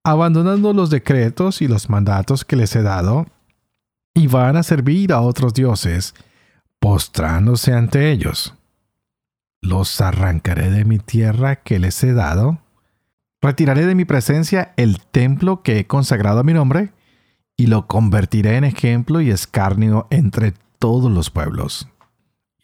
abandonando 0.03 0.73
los 0.73 0.89
decretos 0.89 1.61
y 1.61 1.67
los 1.67 1.89
mandatos 1.89 2.45
que 2.45 2.55
les 2.55 2.75
he 2.75 2.81
dado, 2.81 3.27
y 4.13 4.27
van 4.27 4.57
a 4.57 4.63
servir 4.63 5.13
a 5.13 5.21
otros 5.21 5.53
dioses, 5.53 6.13
postrándose 6.79 7.73
ante 7.73 8.11
ellos, 8.11 8.55
los 9.61 10.01
arrancaré 10.01 10.71
de 10.71 10.85
mi 10.85 10.97
tierra 10.97 11.57
que 11.57 11.79
les 11.79 12.03
he 12.03 12.13
dado, 12.13 12.59
retiraré 13.41 13.85
de 13.85 13.95
mi 13.95 14.05
presencia 14.05 14.73
el 14.77 14.99
templo 14.99 15.61
que 15.61 15.79
he 15.79 15.87
consagrado 15.87 16.39
a 16.39 16.43
mi 16.43 16.53
nombre, 16.53 16.91
y 17.55 17.67
lo 17.67 17.87
convertiré 17.87 18.57
en 18.57 18.63
ejemplo 18.63 19.21
y 19.21 19.29
escarnio 19.29 20.07
entre 20.09 20.53
todos 20.79 21.11
los 21.11 21.29
pueblos. 21.29 21.87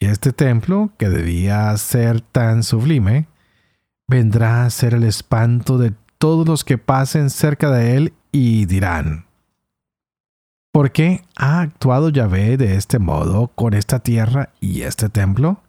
Y 0.00 0.06
este 0.06 0.32
templo, 0.32 0.90
que 0.98 1.08
debía 1.08 1.76
ser 1.76 2.20
tan 2.20 2.64
sublime, 2.64 3.28
vendrá 4.08 4.64
a 4.64 4.70
ser 4.70 4.94
el 4.94 5.04
espanto 5.04 5.78
de 5.78 5.92
todos 6.18 6.46
los 6.46 6.64
que 6.64 6.78
pasen 6.78 7.30
cerca 7.30 7.70
de 7.70 7.96
él 7.96 8.12
y 8.32 8.66
dirán, 8.66 9.26
¿por 10.72 10.92
qué 10.92 11.24
ha 11.36 11.60
actuado 11.60 12.10
Yahvé 12.10 12.56
de 12.56 12.76
este 12.76 12.98
modo 12.98 13.48
con 13.48 13.74
esta 13.74 14.00
tierra 14.00 14.50
y 14.60 14.82
este 14.82 15.08
templo? 15.08 15.62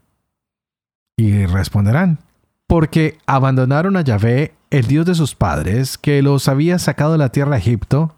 Y 1.18 1.46
responderán, 1.46 2.20
porque 2.68 3.18
abandonaron 3.26 3.98
a 3.98 4.02
Yahvé, 4.02 4.56
el 4.72 4.86
Dios 4.86 5.06
de 5.06 5.16
sus 5.16 5.36
padres, 5.36 5.98
que 5.98 6.22
los 6.22 6.48
había 6.48 6.80
sacado 6.80 7.14
de 7.14 7.18
la 7.18 7.30
tierra 7.30 7.52
de 7.52 7.60
Egipto, 7.60 8.16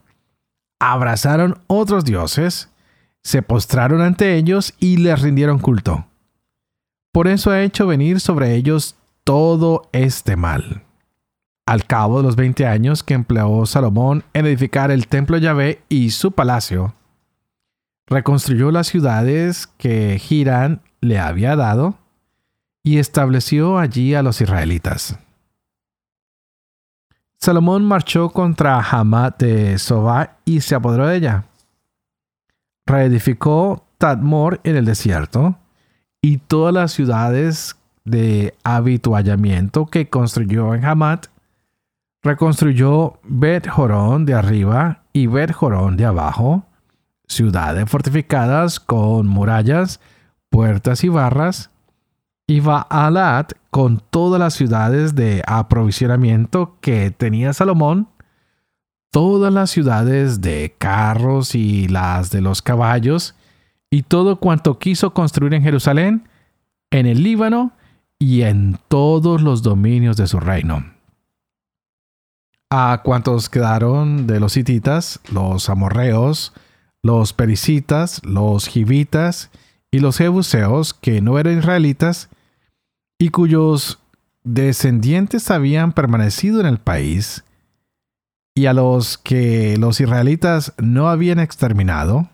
abrazaron 0.79 1.59
otros 1.67 2.05
dioses, 2.05 2.69
se 3.23 3.41
postraron 3.41 4.01
ante 4.01 4.35
ellos 4.35 4.73
y 4.79 4.97
les 4.97 5.21
rindieron 5.21 5.59
culto. 5.59 6.05
Por 7.11 7.27
eso 7.27 7.51
ha 7.51 7.61
hecho 7.61 7.87
venir 7.87 8.19
sobre 8.19 8.55
ellos 8.55 8.95
todo 9.23 9.89
este 9.91 10.35
mal. 10.35 10.83
Al 11.65 11.85
cabo 11.85 12.17
de 12.17 12.23
los 12.23 12.35
20 12.35 12.65
años 12.65 13.03
que 13.03 13.13
empleó 13.13 13.65
Salomón 13.65 14.23
en 14.33 14.45
edificar 14.45 14.91
el 14.91 15.07
templo 15.07 15.35
de 15.35 15.43
Yahvé 15.43 15.81
y 15.89 16.11
su 16.11 16.31
palacio, 16.31 16.95
reconstruyó 18.07 18.71
las 18.71 18.87
ciudades 18.87 19.67
que 19.77 20.19
Girán 20.19 20.81
le 20.99 21.19
había 21.19 21.55
dado 21.55 21.95
y 22.83 22.97
estableció 22.97 23.77
allí 23.77 24.15
a 24.15 24.23
los 24.23 24.41
israelitas. 24.41 25.17
Salomón 27.39 27.83
marchó 27.85 28.29
contra 28.29 28.79
Hamat 28.79 29.41
de 29.41 29.79
Sobá 29.79 30.37
y 30.45 30.61
se 30.61 30.75
apoderó 30.75 31.07
de 31.07 31.17
ella. 31.17 31.45
Reedificó 32.85 33.87
Tadmor 33.97 34.59
en 34.63 34.75
el 34.75 34.85
desierto 34.85 35.57
y 36.21 36.37
todas 36.37 36.73
las 36.73 36.91
ciudades 36.91 37.77
de 38.03 38.53
habituallamiento 38.63 39.87
que 39.87 40.07
construyó 40.07 40.75
en 40.75 40.85
Hamat. 40.85 41.27
Reconstruyó 42.23 43.19
Bet 43.23 43.67
Jorón 43.67 44.25
de 44.25 44.35
arriba 44.35 45.03
y 45.11 45.25
Bet 45.25 45.51
Jorón 45.51 45.97
de 45.97 46.05
abajo, 46.05 46.65
ciudades 47.27 47.89
fortificadas 47.89 48.79
con 48.79 49.25
murallas, 49.25 49.99
puertas 50.49 51.03
y 51.03 51.09
barras, 51.09 51.71
y 52.45 52.59
Baalat 52.59 53.53
con 53.71 54.03
todas 54.11 54.39
las 54.39 54.53
ciudades 54.53 55.15
de 55.15 55.41
aprovisionamiento 55.47 56.77
que 56.79 57.09
tenía 57.09 57.53
Salomón, 57.53 58.09
todas 59.09 59.51
las 59.51 59.71
ciudades 59.71 60.41
de 60.41 60.75
carros 60.77 61.55
y 61.55 61.87
las 61.87 62.29
de 62.29 62.41
los 62.41 62.61
caballos, 62.61 63.35
y 63.89 64.03
todo 64.03 64.39
cuanto 64.39 64.77
quiso 64.77 65.13
construir 65.13 65.55
en 65.55 65.63
Jerusalén, 65.63 66.29
en 66.91 67.07
el 67.07 67.23
Líbano 67.23 67.71
y 68.19 68.43
en 68.43 68.77
todos 68.89 69.41
los 69.41 69.63
dominios 69.63 70.17
de 70.17 70.27
su 70.27 70.39
reino. 70.39 71.00
A 72.73 73.01
cuantos 73.03 73.49
quedaron 73.49 74.27
de 74.27 74.39
los 74.39 74.55
hititas, 74.55 75.19
los 75.29 75.69
amorreos, 75.69 76.53
los 77.03 77.33
pericitas, 77.33 78.21
los 78.23 78.69
gibitas 78.69 79.51
y 79.91 79.99
los 79.99 80.17
jebuseos, 80.17 80.93
que 80.93 81.19
no 81.19 81.37
eran 81.37 81.57
israelitas, 81.57 82.29
y 83.19 83.27
cuyos 83.27 83.99
descendientes 84.45 85.51
habían 85.51 85.91
permanecido 85.91 86.61
en 86.61 86.65
el 86.65 86.77
país, 86.77 87.43
y 88.55 88.67
a 88.67 88.73
los 88.73 89.17
que 89.17 89.75
los 89.77 89.99
israelitas 89.99 90.73
no 90.77 91.09
habían 91.09 91.39
exterminado, 91.39 92.29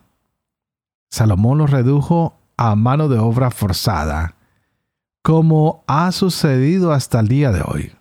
Salomón 1.10 1.58
los 1.58 1.70
redujo 1.70 2.38
a 2.56 2.76
mano 2.76 3.08
de 3.08 3.18
obra 3.18 3.50
forzada, 3.50 4.36
como 5.24 5.82
ha 5.88 6.12
sucedido 6.12 6.92
hasta 6.92 7.18
el 7.18 7.26
día 7.26 7.50
de 7.50 7.62
hoy. 7.66 7.97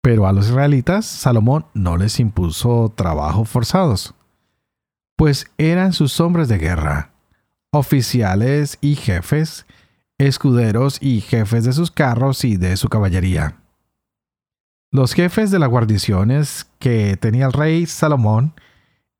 Pero 0.00 0.26
a 0.26 0.32
los 0.32 0.48
israelitas 0.48 1.06
Salomón 1.06 1.66
no 1.74 1.96
les 1.96 2.20
impuso 2.20 2.92
trabajos 2.94 3.48
forzados, 3.48 4.14
pues 5.16 5.50
eran 5.58 5.92
sus 5.92 6.20
hombres 6.20 6.48
de 6.48 6.58
guerra, 6.58 7.10
oficiales 7.72 8.78
y 8.80 8.94
jefes 8.94 9.66
escuderos 10.18 10.98
y 11.00 11.20
jefes 11.20 11.64
de 11.64 11.72
sus 11.72 11.90
carros 11.90 12.44
y 12.44 12.56
de 12.56 12.76
su 12.76 12.88
caballería. 12.88 13.56
Los 14.90 15.14
jefes 15.14 15.50
de 15.50 15.58
las 15.58 15.68
guarniciones 15.68 16.66
que 16.78 17.16
tenía 17.16 17.46
el 17.46 17.52
rey 17.52 17.86
Salomón 17.86 18.54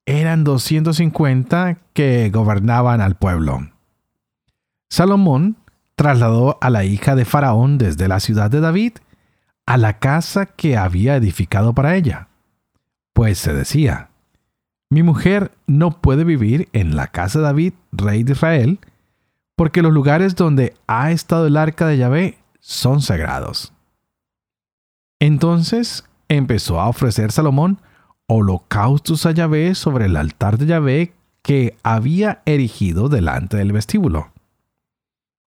eran 0.07 0.43
250 0.43 1.79
que 1.93 2.31
gobernaban 2.31 3.01
al 3.01 3.17
pueblo. 3.17 3.71
Salomón 4.91 5.57
trasladó 5.95 6.59
a 6.61 6.71
la 6.71 6.85
hija 6.85 7.15
de 7.15 7.25
Faraón 7.25 7.79
desde 7.79 8.09
la 8.09 8.19
ciudad 8.19 8.51
de 8.51 8.61
David 8.61 8.95
a 9.69 9.77
la 9.77 9.99
casa 9.99 10.47
que 10.47 10.79
había 10.79 11.17
edificado 11.17 11.75
para 11.75 11.95
ella, 11.95 12.29
pues 13.13 13.37
se 13.37 13.53
decía, 13.53 14.09
mi 14.89 15.03
mujer 15.03 15.53
no 15.67 16.01
puede 16.01 16.25
vivir 16.25 16.71
en 16.73 16.97
la 16.97 17.09
casa 17.09 17.41
de 17.41 17.45
David, 17.45 17.75
rey 17.93 18.23
de 18.23 18.33
Israel, 18.33 18.79
porque 19.57 19.83
los 19.83 19.93
lugares 19.93 20.37
donde 20.37 20.75
ha 20.87 21.11
estado 21.11 21.47
el 21.47 21.59
arca 21.59 21.87
de 21.87 21.99
Yahvé 21.99 22.39
son 22.61 23.03
sagrados. 23.03 23.75
Entonces 25.21 26.07
empezó 26.29 26.81
a 26.81 26.89
ofrecer 26.89 27.31
Salomón 27.31 27.79
holocaustos 28.27 29.27
a 29.27 29.33
Yahvé 29.33 29.75
sobre 29.75 30.07
el 30.07 30.17
altar 30.17 30.57
de 30.57 30.65
Yahvé 30.65 31.13
que 31.43 31.77
había 31.83 32.41
erigido 32.47 33.11
delante 33.11 33.59
del 33.59 33.73
vestíbulo. 33.73 34.33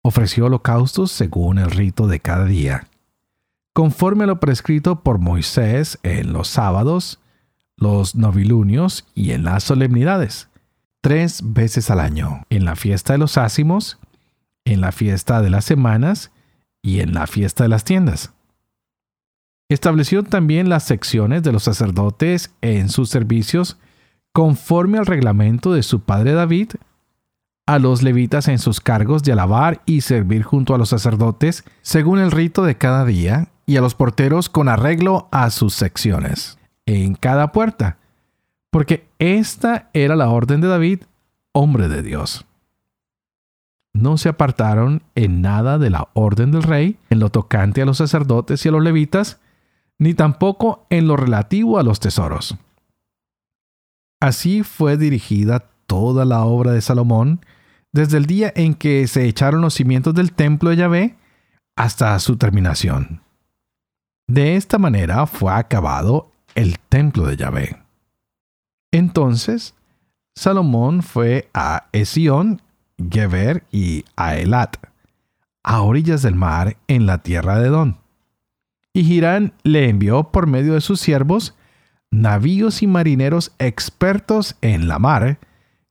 Ofreció 0.04 0.46
holocaustos 0.46 1.12
según 1.12 1.58
el 1.58 1.72
rito 1.72 2.06
de 2.06 2.20
cada 2.20 2.46
día, 2.46 2.88
conforme 3.74 4.26
a 4.26 4.28
lo 4.28 4.40
prescrito 4.40 5.02
por 5.02 5.20
Moisés 5.20 6.00
en 6.04 6.34
los 6.34 6.48
sábados, 6.48 7.20
los 7.78 8.16
novilunios 8.16 9.06
y 9.16 9.32
en 9.32 9.44
las 9.44 9.64
solemnidades 9.64 10.50
tres 11.02 11.42
veces 11.44 11.90
al 11.90 12.00
año, 12.00 12.46
en 12.50 12.64
la 12.64 12.76
fiesta 12.76 13.14
de 13.14 13.20
los 13.20 13.38
ácimos, 13.38 13.98
en 14.66 14.82
la 14.82 14.92
fiesta 14.92 15.42
de 15.42 15.50
las 15.50 15.66
semanas 15.66 16.32
y 16.82 17.02
en 17.02 17.14
la 17.14 17.28
fiesta 17.28 17.64
de 17.64 17.70
las 17.70 17.84
tiendas. 17.84 18.34
Estableció 19.70 20.24
también 20.24 20.70
las 20.70 20.84
secciones 20.84 21.44
de 21.44 21.52
los 21.52 21.64
sacerdotes 21.64 22.54
en 22.62 22.90
sus 22.90 23.10
servicios 23.10 23.78
conforme 24.32 24.98
al 24.98 25.06
reglamento 25.06 25.74
de 25.74 25.84
su 25.84 26.02
padre 26.02 26.34
David, 26.34 26.72
a 27.66 27.80
los 27.80 28.04
levitas 28.04 28.48
en 28.48 28.60
sus 28.60 28.80
cargos 28.82 29.24
de 29.24 29.32
alabar 29.32 29.82
y 29.86 30.02
servir 30.02 30.44
junto 30.44 30.76
a 30.76 30.78
los 30.78 30.90
sacerdotes 30.90 31.64
según 31.82 32.20
el 32.20 32.32
rito 32.32 32.64
de 32.64 32.78
cada 32.78 33.06
día, 33.06 33.50
y 33.72 33.78
a 33.78 33.82
los 33.82 33.96
porteros 33.96 34.50
con 34.50 34.68
arreglo 34.68 35.30
a 35.32 35.50
sus 35.50 35.74
secciones, 35.74 36.60
en 36.86 37.16
cada 37.16 37.54
puerta, 37.54 38.00
porque 38.70 39.08
esta 39.18 39.90
era 39.94 40.18
la 40.18 40.28
orden 40.28 40.60
de 40.60 40.68
David, 40.68 41.04
hombre 41.54 41.88
de 41.88 42.02
Dios. 42.02 42.46
No 43.94 44.18
se 44.18 44.28
apartaron 44.28 45.04
en 45.16 45.42
nada 45.42 45.78
de 45.78 45.90
la 45.90 46.10
orden 46.16 46.52
del 46.52 46.64
rey, 46.64 46.98
en 47.10 47.20
lo 47.20 47.30
tocante 47.30 47.82
a 47.82 47.86
los 47.86 47.98
sacerdotes 47.98 48.66
y 48.66 48.70
a 48.70 48.74
los 48.74 48.84
levitas, 48.84 49.40
ni 49.98 50.14
tampoco 50.14 50.86
en 50.90 51.08
lo 51.08 51.16
relativo 51.16 51.80
a 51.80 51.84
los 51.84 52.02
tesoros. 52.02 52.58
Así 54.20 54.64
fue 54.64 54.98
dirigida 54.98 55.70
toda 55.88 56.26
la 56.26 56.44
obra 56.44 56.74
de 56.74 56.82
Salomón, 56.82 57.40
desde 57.94 58.18
el 58.18 58.26
día 58.26 58.52
en 58.54 58.74
que 58.74 59.08
se 59.08 59.28
echaron 59.28 59.62
los 59.62 59.76
cimientos 59.76 60.14
del 60.14 60.34
templo 60.34 60.72
de 60.72 60.76
Yahvé 60.76 61.16
hasta 61.78 62.20
su 62.20 62.36
terminación. 62.36 63.22
De 64.34 64.56
esta 64.56 64.78
manera 64.78 65.26
fue 65.26 65.52
acabado 65.52 66.32
el 66.56 66.80
templo 66.80 67.26
de 67.26 67.36
Yahvé. 67.36 67.76
Entonces, 68.90 69.76
Salomón 70.36 71.04
fue 71.04 71.50
a 71.54 71.88
Esión, 71.92 72.62
Geber 72.98 73.66
y 73.74 74.06
a 74.16 74.38
Elat, 74.38 74.78
a 75.64 75.82
orillas 75.82 76.22
del 76.22 76.36
mar 76.36 76.78
en 76.88 77.08
la 77.08 77.18
tierra 77.18 77.60
de 77.60 77.68
Edom. 77.68 77.96
Y 78.94 79.04
Girán 79.04 79.52
le 79.64 79.90
envió 79.90 80.32
por 80.32 80.48
medio 80.48 80.76
de 80.76 80.82
sus 80.82 81.02
siervos 81.02 81.54
navíos 82.10 82.82
y 82.84 82.88
marineros 82.88 83.52
expertos 83.60 84.56
en 84.62 84.88
la 84.88 84.98
mar, 84.98 85.40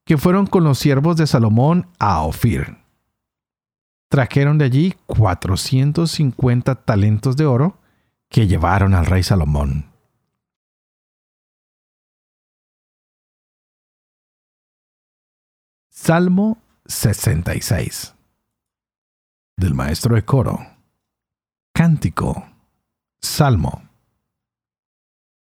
que 0.06 0.16
fueron 0.16 0.46
con 0.46 0.64
los 0.64 0.78
siervos 0.78 1.18
de 1.18 1.26
Salomón 1.26 1.88
a 1.98 2.22
Ofir. 2.22 2.78
Trajeron 4.08 4.56
de 4.56 4.64
allí 4.64 4.94
450 5.08 6.74
talentos 6.76 7.36
de 7.36 7.44
oro 7.44 7.79
que 8.30 8.46
llevaron 8.46 8.94
al 8.94 9.04
rey 9.04 9.22
Salomón. 9.22 9.90
Salmo 15.90 16.56
66 16.86 18.14
del 19.60 19.74
maestro 19.74 20.14
de 20.14 20.24
coro. 20.24 20.58
Cántico. 21.74 22.48
Salmo. 23.20 23.82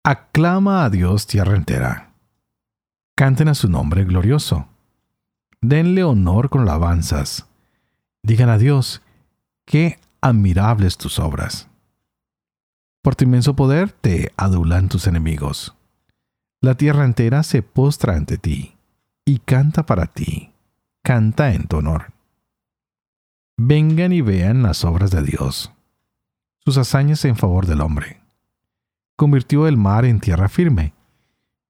Aclama 0.04 0.84
a 0.84 0.90
Dios 0.90 1.26
tierra 1.26 1.56
entera. 1.56 2.12
Canten 3.16 3.48
a 3.48 3.56
su 3.56 3.70
nombre 3.70 4.04
glorioso. 4.04 4.68
Denle 5.62 6.04
honor 6.04 6.50
con 6.50 6.64
alabanzas. 6.64 7.48
Digan 8.22 8.50
a 8.50 8.58
Dios, 8.58 9.02
qué 9.66 10.00
admirables 10.20 10.98
tus 10.98 11.20
obras. 11.20 11.69
Por 13.02 13.16
tu 13.16 13.24
inmenso 13.24 13.56
poder 13.56 13.92
te 13.92 14.32
adulan 14.36 14.90
tus 14.90 15.08
enemigos. 15.08 15.76
La 16.62 16.76
tierra 16.76 17.06
entera 17.06 17.44
se 17.44 17.64
postra 17.64 18.16
ante 18.16 18.38
ti 18.38 18.76
y 19.26 19.40
canta 19.40 19.86
para 19.86 20.08
ti, 20.08 20.52
canta 21.02 21.54
en 21.54 21.68
tu 21.68 21.78
honor. 21.78 22.12
Vengan 23.58 24.12
y 24.12 24.22
vean 24.22 24.64
las 24.64 24.84
obras 24.84 25.12
de 25.12 25.22
Dios, 25.24 25.72
sus 26.66 26.78
hazañas 26.78 27.24
en 27.26 27.36
favor 27.36 27.66
del 27.66 27.82
hombre. 27.82 28.22
Convirtió 29.16 29.68
el 29.68 29.78
mar 29.78 30.06
en 30.06 30.20
tierra 30.20 30.50
firme 30.50 30.94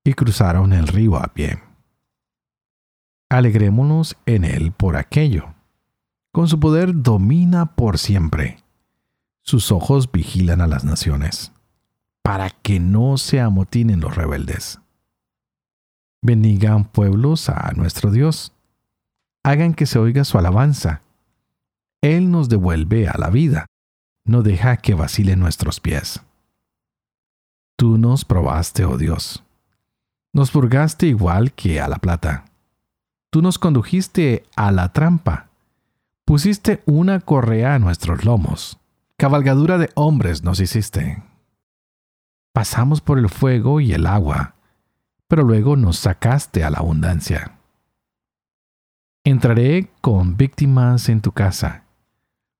y 0.03 0.13
cruzaron 0.13 0.73
el 0.73 0.87
río 0.87 1.17
a 1.17 1.27
pie. 1.33 1.59
Alegrémonos 3.29 4.17
en 4.25 4.43
él 4.43 4.71
por 4.71 4.95
aquello. 4.95 5.53
Con 6.31 6.47
su 6.47 6.59
poder 6.59 6.91
domina 6.93 7.75
por 7.75 7.99
siempre. 7.99 8.63
Sus 9.43 9.71
ojos 9.71 10.11
vigilan 10.11 10.61
a 10.61 10.67
las 10.67 10.83
naciones, 10.83 11.51
para 12.21 12.49
que 12.49 12.79
no 12.79 13.17
se 13.17 13.39
amotinen 13.39 13.99
los 13.99 14.15
rebeldes. 14.15 14.79
Bendigan 16.21 16.85
pueblos 16.85 17.49
a 17.49 17.71
nuestro 17.75 18.11
Dios. 18.11 18.51
Hagan 19.43 19.73
que 19.73 19.85
se 19.85 19.99
oiga 19.99 20.25
su 20.25 20.37
alabanza. 20.37 21.01
Él 22.01 22.29
nos 22.29 22.49
devuelve 22.49 23.07
a 23.07 23.17
la 23.17 23.29
vida. 23.29 23.65
No 24.25 24.43
deja 24.43 24.77
que 24.77 24.93
vacilen 24.93 25.39
nuestros 25.39 25.79
pies. 25.79 26.21
Tú 27.77 27.97
nos 27.97 28.25
probaste, 28.25 28.83
oh 28.83 28.97
Dios. 28.97 29.43
Nos 30.33 30.51
purgaste 30.51 31.07
igual 31.07 31.53
que 31.53 31.79
a 31.79 31.87
la 31.87 31.97
plata. 31.97 32.45
Tú 33.31 33.41
nos 33.41 33.57
condujiste 33.57 34.43
a 34.55 34.71
la 34.71 34.91
trampa. 34.91 35.47
Pusiste 36.25 36.83
una 36.85 37.21
correa 37.21 37.75
a 37.75 37.79
nuestros 37.79 38.25
lomos. 38.25 38.77
Cabalgadura 39.19 39.77
de 39.77 39.89
hombres 39.95 40.43
nos 40.45 40.61
hiciste. 40.61 41.21
Pasamos 42.53 43.01
por 43.01 43.19
el 43.19 43.27
fuego 43.27 43.81
y 43.81 43.91
el 43.91 44.07
agua, 44.07 44.55
pero 45.27 45.43
luego 45.43 45.75
nos 45.75 45.97
sacaste 45.97 46.63
a 46.63 46.69
la 46.69 46.77
abundancia. 46.77 47.59
Entraré 49.25 49.91
con 49.99 50.37
víctimas 50.37 51.09
en 51.09 51.19
tu 51.19 51.33
casa. 51.33 51.83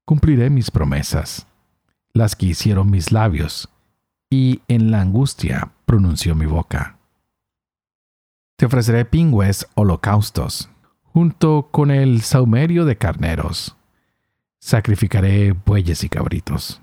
Cumpliré 0.04 0.50
mis 0.50 0.70
promesas, 0.70 1.48
las 2.12 2.36
que 2.36 2.48
hicieron 2.48 2.92
mis 2.92 3.14
labios 3.14 3.70
y 4.30 4.62
en 4.68 4.92
la 4.92 5.00
angustia 5.00 5.72
pronunció 5.86 6.36
mi 6.36 6.46
boca. 6.46 6.98
Te 8.58 8.66
ofreceré 8.66 9.06
pingües 9.06 9.66
holocaustos, 9.76 10.70
junto 11.04 11.70
con 11.72 11.90
el 11.90 12.22
saumerio 12.22 12.84
de 12.84 12.98
carneros. 12.98 13.79
Sacrificaré 14.60 15.52
bueyes 15.54 16.04
y 16.04 16.10
cabritos. 16.10 16.82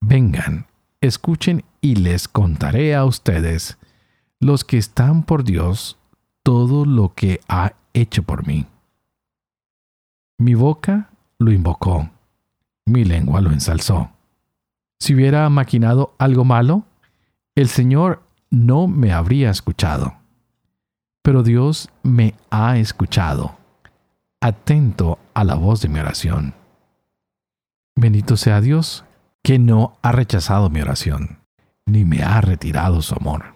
Vengan, 0.00 0.66
escuchen 1.00 1.64
y 1.80 1.96
les 1.96 2.28
contaré 2.28 2.94
a 2.94 3.04
ustedes, 3.04 3.78
los 4.40 4.64
que 4.64 4.78
están 4.78 5.22
por 5.22 5.44
Dios, 5.44 5.98
todo 6.42 6.84
lo 6.84 7.14
que 7.14 7.40
ha 7.48 7.74
hecho 7.94 8.22
por 8.24 8.46
mí. 8.46 8.66
Mi 10.38 10.54
boca 10.54 11.10
lo 11.38 11.52
invocó, 11.52 12.10
mi 12.84 13.04
lengua 13.04 13.40
lo 13.40 13.52
ensalzó 13.52 14.10
si 15.02 15.16
hubiera 15.16 15.48
maquinado 15.50 16.14
algo 16.18 16.44
malo, 16.44 16.84
el 17.56 17.66
Señor 17.66 18.22
no 18.50 18.86
me 18.86 19.12
habría 19.12 19.50
escuchado. 19.50 20.14
Pero 21.22 21.42
Dios 21.42 21.88
me 22.04 22.34
ha 22.50 22.78
escuchado, 22.78 23.56
atento 24.42 25.20
a 25.34 25.44
la 25.44 25.54
voz 25.54 25.80
de 25.80 25.88
mi 25.88 26.00
oración. 26.00 26.54
Bendito 27.94 28.36
sea 28.36 28.60
Dios, 28.60 29.04
que 29.42 29.58
no 29.58 29.98
ha 30.02 30.12
rechazado 30.12 30.68
mi 30.68 30.80
oración, 30.80 31.38
ni 31.86 32.04
me 32.04 32.22
ha 32.22 32.40
retirado 32.40 33.00
su 33.02 33.14
amor. 33.14 33.54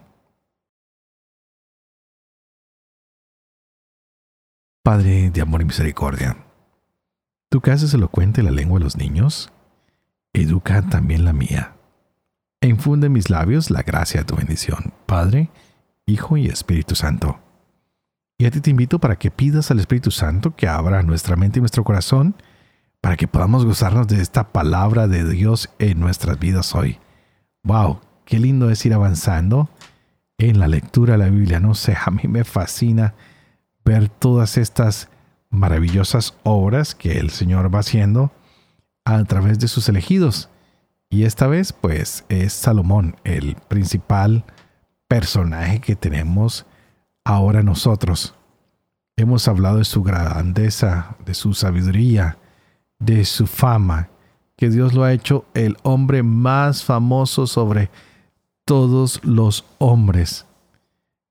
Padre 4.84 5.30
de 5.30 5.40
amor 5.40 5.62
y 5.62 5.64
misericordia, 5.64 6.36
tú 7.50 7.60
que 7.60 7.72
haces 7.72 7.92
elocuente 7.92 8.44
la 8.44 8.52
lengua 8.52 8.78
de 8.78 8.84
los 8.84 8.96
niños, 8.96 9.50
educa 10.32 10.82
también 10.82 11.24
la 11.24 11.32
mía. 11.32 11.74
E 12.60 12.68
infunde 12.68 13.08
en 13.08 13.12
mis 13.12 13.28
labios 13.28 13.70
la 13.70 13.82
gracia 13.82 14.20
de 14.20 14.26
tu 14.26 14.36
bendición, 14.36 14.94
Padre, 15.06 15.50
Hijo 16.06 16.36
y 16.36 16.46
Espíritu 16.46 16.94
Santo. 16.94 17.40
Y 18.38 18.44
a 18.44 18.50
ti 18.50 18.60
te 18.60 18.70
invito 18.70 18.98
para 18.98 19.16
que 19.16 19.30
pidas 19.30 19.70
al 19.70 19.78
Espíritu 19.78 20.10
Santo 20.10 20.54
que 20.54 20.68
abra 20.68 21.02
nuestra 21.02 21.36
mente 21.36 21.58
y 21.58 21.62
nuestro 21.62 21.84
corazón 21.84 22.34
para 23.00 23.16
que 23.16 23.28
podamos 23.28 23.64
gozarnos 23.64 24.08
de 24.08 24.20
esta 24.20 24.52
palabra 24.52 25.08
de 25.08 25.26
Dios 25.26 25.70
en 25.78 26.00
nuestras 26.00 26.38
vidas 26.38 26.74
hoy. 26.74 26.98
¡Wow! 27.62 28.00
Qué 28.26 28.38
lindo 28.38 28.70
es 28.70 28.84
ir 28.84 28.92
avanzando 28.92 29.70
en 30.36 30.58
la 30.58 30.68
lectura 30.68 31.12
de 31.12 31.18
la 31.18 31.30
Biblia. 31.30 31.60
No 31.60 31.74
sé, 31.74 31.96
a 31.96 32.10
mí 32.10 32.24
me 32.28 32.44
fascina 32.44 33.14
ver 33.84 34.10
todas 34.10 34.58
estas 34.58 35.08
maravillosas 35.48 36.34
obras 36.42 36.94
que 36.94 37.18
el 37.18 37.30
Señor 37.30 37.74
va 37.74 37.78
haciendo 37.78 38.32
a 39.06 39.24
través 39.24 39.58
de 39.58 39.68
sus 39.68 39.88
elegidos. 39.88 40.50
Y 41.08 41.22
esta 41.22 41.46
vez 41.46 41.72
pues 41.72 42.24
es 42.28 42.52
Salomón, 42.52 43.16
el 43.24 43.56
principal 43.68 44.44
personaje 45.08 45.80
que 45.80 45.96
tenemos 45.96 46.66
ahora 47.26 47.64
nosotros. 47.64 48.34
Hemos 49.16 49.48
hablado 49.48 49.78
de 49.78 49.84
su 49.84 50.02
grandeza, 50.04 51.16
de 51.26 51.34
su 51.34 51.54
sabiduría, 51.54 52.38
de 53.00 53.24
su 53.24 53.48
fama, 53.48 54.08
que 54.56 54.70
Dios 54.70 54.94
lo 54.94 55.02
ha 55.02 55.12
hecho 55.12 55.44
el 55.52 55.76
hombre 55.82 56.22
más 56.22 56.84
famoso 56.84 57.48
sobre 57.48 57.90
todos 58.64 59.20
los 59.24 59.64
hombres. 59.78 60.46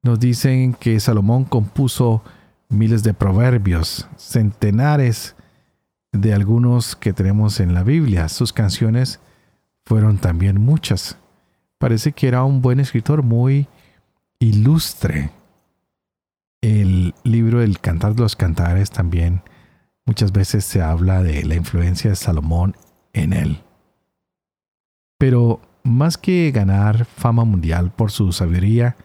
Nos 0.03 0.19
dicen 0.19 0.73
que 0.73 0.99
Salomón 0.99 1.45
compuso 1.45 2.21
miles 2.67 3.01
de 3.01 3.13
proverbios, 3.13 4.07
centenares 4.17 5.35
de 6.11 6.33
algunos 6.33 6.97
que 6.97 7.13
tenemos 7.13 7.61
en 7.61 7.73
la 7.73 7.83
Biblia. 7.83 8.27
Sus 8.27 8.51
canciones 8.51 9.21
fueron 9.85 10.17
también 10.17 10.59
muchas. 10.59 11.17
Parece 11.77 12.11
que 12.11 12.27
era 12.27 12.43
un 12.43 12.61
buen 12.61 12.81
escritor 12.81 13.23
muy 13.23 13.67
ilustre. 14.39 15.31
El 16.65 17.13
libro 17.23 17.61
El 17.61 17.79
Cantar 17.79 18.15
de 18.15 18.23
los 18.23 18.35
Cantares 18.35 18.89
también 18.89 19.43
muchas 20.03 20.31
veces 20.31 20.65
se 20.65 20.81
habla 20.81 21.21
de 21.21 21.45
la 21.45 21.53
influencia 21.53 22.09
de 22.09 22.15
Salomón 22.15 22.75
en 23.13 23.33
él. 23.33 23.61
Pero 25.19 25.61
más 25.83 26.17
que 26.17 26.49
ganar 26.49 27.05
fama 27.05 27.45
mundial 27.45 27.91
por 27.91 28.09
su 28.09 28.31
sabiduría 28.31 28.95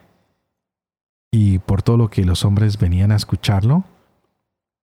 y 1.31 1.59
por 1.59 1.83
todo 1.83 1.97
lo 1.97 2.09
que 2.09 2.25
los 2.25 2.45
hombres 2.45 2.79
venían 2.79 3.11
a 3.11 3.15
escucharlo, 3.15 3.83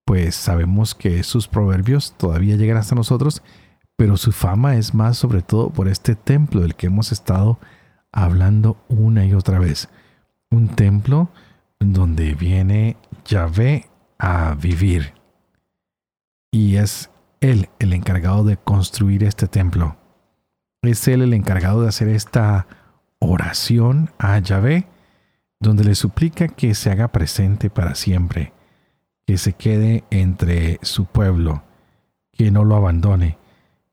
pues 0.04 0.36
sabemos 0.36 0.94
que 0.94 1.24
sus 1.24 1.48
proverbios 1.48 2.14
todavía 2.16 2.54
llegan 2.54 2.76
hasta 2.76 2.94
nosotros, 2.94 3.42
pero 3.96 4.16
su 4.16 4.30
fama 4.30 4.76
es 4.76 4.94
más 4.94 5.18
sobre 5.18 5.42
todo 5.42 5.70
por 5.70 5.88
este 5.88 6.14
templo 6.14 6.60
del 6.60 6.76
que 6.76 6.86
hemos 6.86 7.10
estado 7.10 7.58
hablando 8.12 8.76
una 8.88 9.26
y 9.26 9.34
otra 9.34 9.58
vez. 9.58 9.88
Un 10.52 10.68
templo 10.68 11.28
donde 11.80 12.34
viene 12.34 12.96
Yahvé 13.24 13.88
a 14.18 14.54
vivir. 14.54 15.14
Y 16.50 16.76
es 16.76 17.10
él 17.40 17.68
el 17.78 17.92
encargado 17.92 18.44
de 18.44 18.56
construir 18.56 19.24
este 19.24 19.46
templo. 19.46 19.96
Es 20.82 21.06
él 21.08 21.22
el 21.22 21.34
encargado 21.34 21.82
de 21.82 21.88
hacer 21.88 22.08
esta 22.08 22.66
oración 23.18 24.10
a 24.18 24.38
Yahvé, 24.38 24.86
donde 25.60 25.84
le 25.84 25.94
suplica 25.94 26.48
que 26.48 26.74
se 26.74 26.90
haga 26.90 27.08
presente 27.08 27.68
para 27.68 27.94
siempre 27.94 28.52
que 29.28 29.36
se 29.36 29.52
quede 29.52 30.04
entre 30.08 30.78
su 30.80 31.04
pueblo, 31.04 31.62
que 32.32 32.50
no 32.50 32.64
lo 32.64 32.76
abandone, 32.76 33.36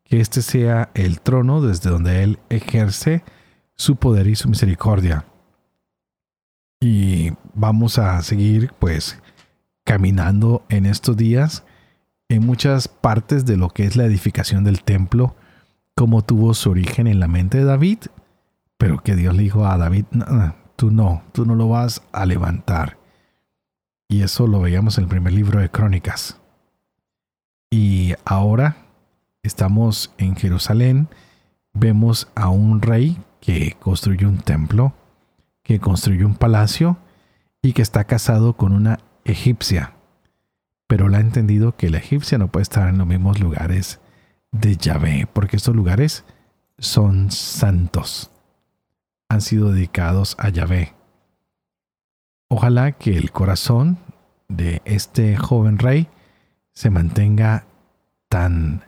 que 0.06 0.21
este 0.21 0.41
sea 0.41 0.91
el 0.93 1.19
trono 1.19 1.60
desde 1.60 1.89
donde 1.89 2.24
Él 2.24 2.39
ejerce 2.48 3.21
su 3.76 3.98
poder 3.98 4.28
y 4.28 4.38
su 4.38 4.48
misericordia. 4.48 5.26
Y 6.88 7.34
vamos 7.56 7.98
a 7.98 8.21
seguir 8.21 8.71
pues 8.78 9.19
caminando 9.86 10.63
en 10.69 10.86
estos 10.86 11.17
días 11.17 11.63
en 12.30 12.45
muchas 12.45 12.88
partes 12.88 13.43
de 13.48 13.58
lo 13.58 13.69
que 13.69 13.86
es 13.86 13.95
la 13.95 14.06
edificación 14.06 14.63
del 14.63 14.84
templo, 14.84 15.36
como 15.95 16.21
tuvo 16.21 16.54
su 16.54 16.69
origen 16.69 17.08
en 17.08 17.19
la 17.19 17.28
mente 17.28 17.58
de 17.58 17.63
David, 17.63 17.98
pero 18.78 19.00
que 19.02 19.15
Dios 19.15 19.34
le 19.36 19.41
dijo 19.41 19.65
a 19.65 19.80
David, 19.80 20.06
tú 20.76 20.91
no, 20.91 21.24
tú 21.32 21.48
no 21.48 21.56
lo 21.56 21.69
vas 21.69 22.04
a 22.12 22.28
levantar. 22.28 23.00
Y 24.08 24.21
eso 24.21 24.45
lo 24.45 24.62
veíamos 24.62 25.00
en 25.00 25.06
el 25.06 25.10
primer 25.10 25.34
libro 25.34 25.62
de 25.62 25.71
Crónicas. 25.71 26.39
Y 27.71 28.13
ahora 28.26 28.78
estamos 29.41 30.13
en 30.19 30.36
Jerusalén, 30.36 31.08
vemos 31.74 32.28
a 32.36 32.50
un 32.50 32.84
rey 32.84 33.17
que 33.41 33.76
construyó 33.80 34.30
un 34.30 34.38
templo, 34.38 34.93
que 35.65 35.80
construyó 35.80 36.28
un 36.28 36.36
palacio 36.36 36.97
y 37.63 37.73
que 37.73 37.82
está 37.82 38.04
casado 38.04 38.56
con 38.56 38.71
una 38.71 38.99
egipcia. 39.25 39.95
Pero 40.88 41.10
le 41.10 41.17
ha 41.17 41.21
entendido 41.21 41.75
que 41.75 41.89
la 41.89 41.97
egipcia 41.97 42.38
no 42.38 42.49
puede 42.49 42.62
estar 42.62 42.88
en 42.88 42.99
los 42.99 43.08
mismos 43.08 43.39
lugares 43.39 43.99
de 44.51 44.78
Yahvé, 44.78 45.28
porque 45.34 45.58
estos 45.58 45.75
lugares 45.75 46.23
son 46.78 47.32
santos. 47.32 48.30
Han 49.28 49.41
sido 49.41 49.71
dedicados 49.71 50.36
a 50.38 50.49
Yahvé. 50.49 50.93
Ojalá 52.47 52.91
que 52.91 53.17
el 53.17 53.32
corazón 53.32 53.97
de 54.47 54.84
este 54.86 55.36
joven 55.36 55.80
rey 55.80 56.08
se 56.73 56.91
mantenga 56.91 57.65
tan 58.30 58.84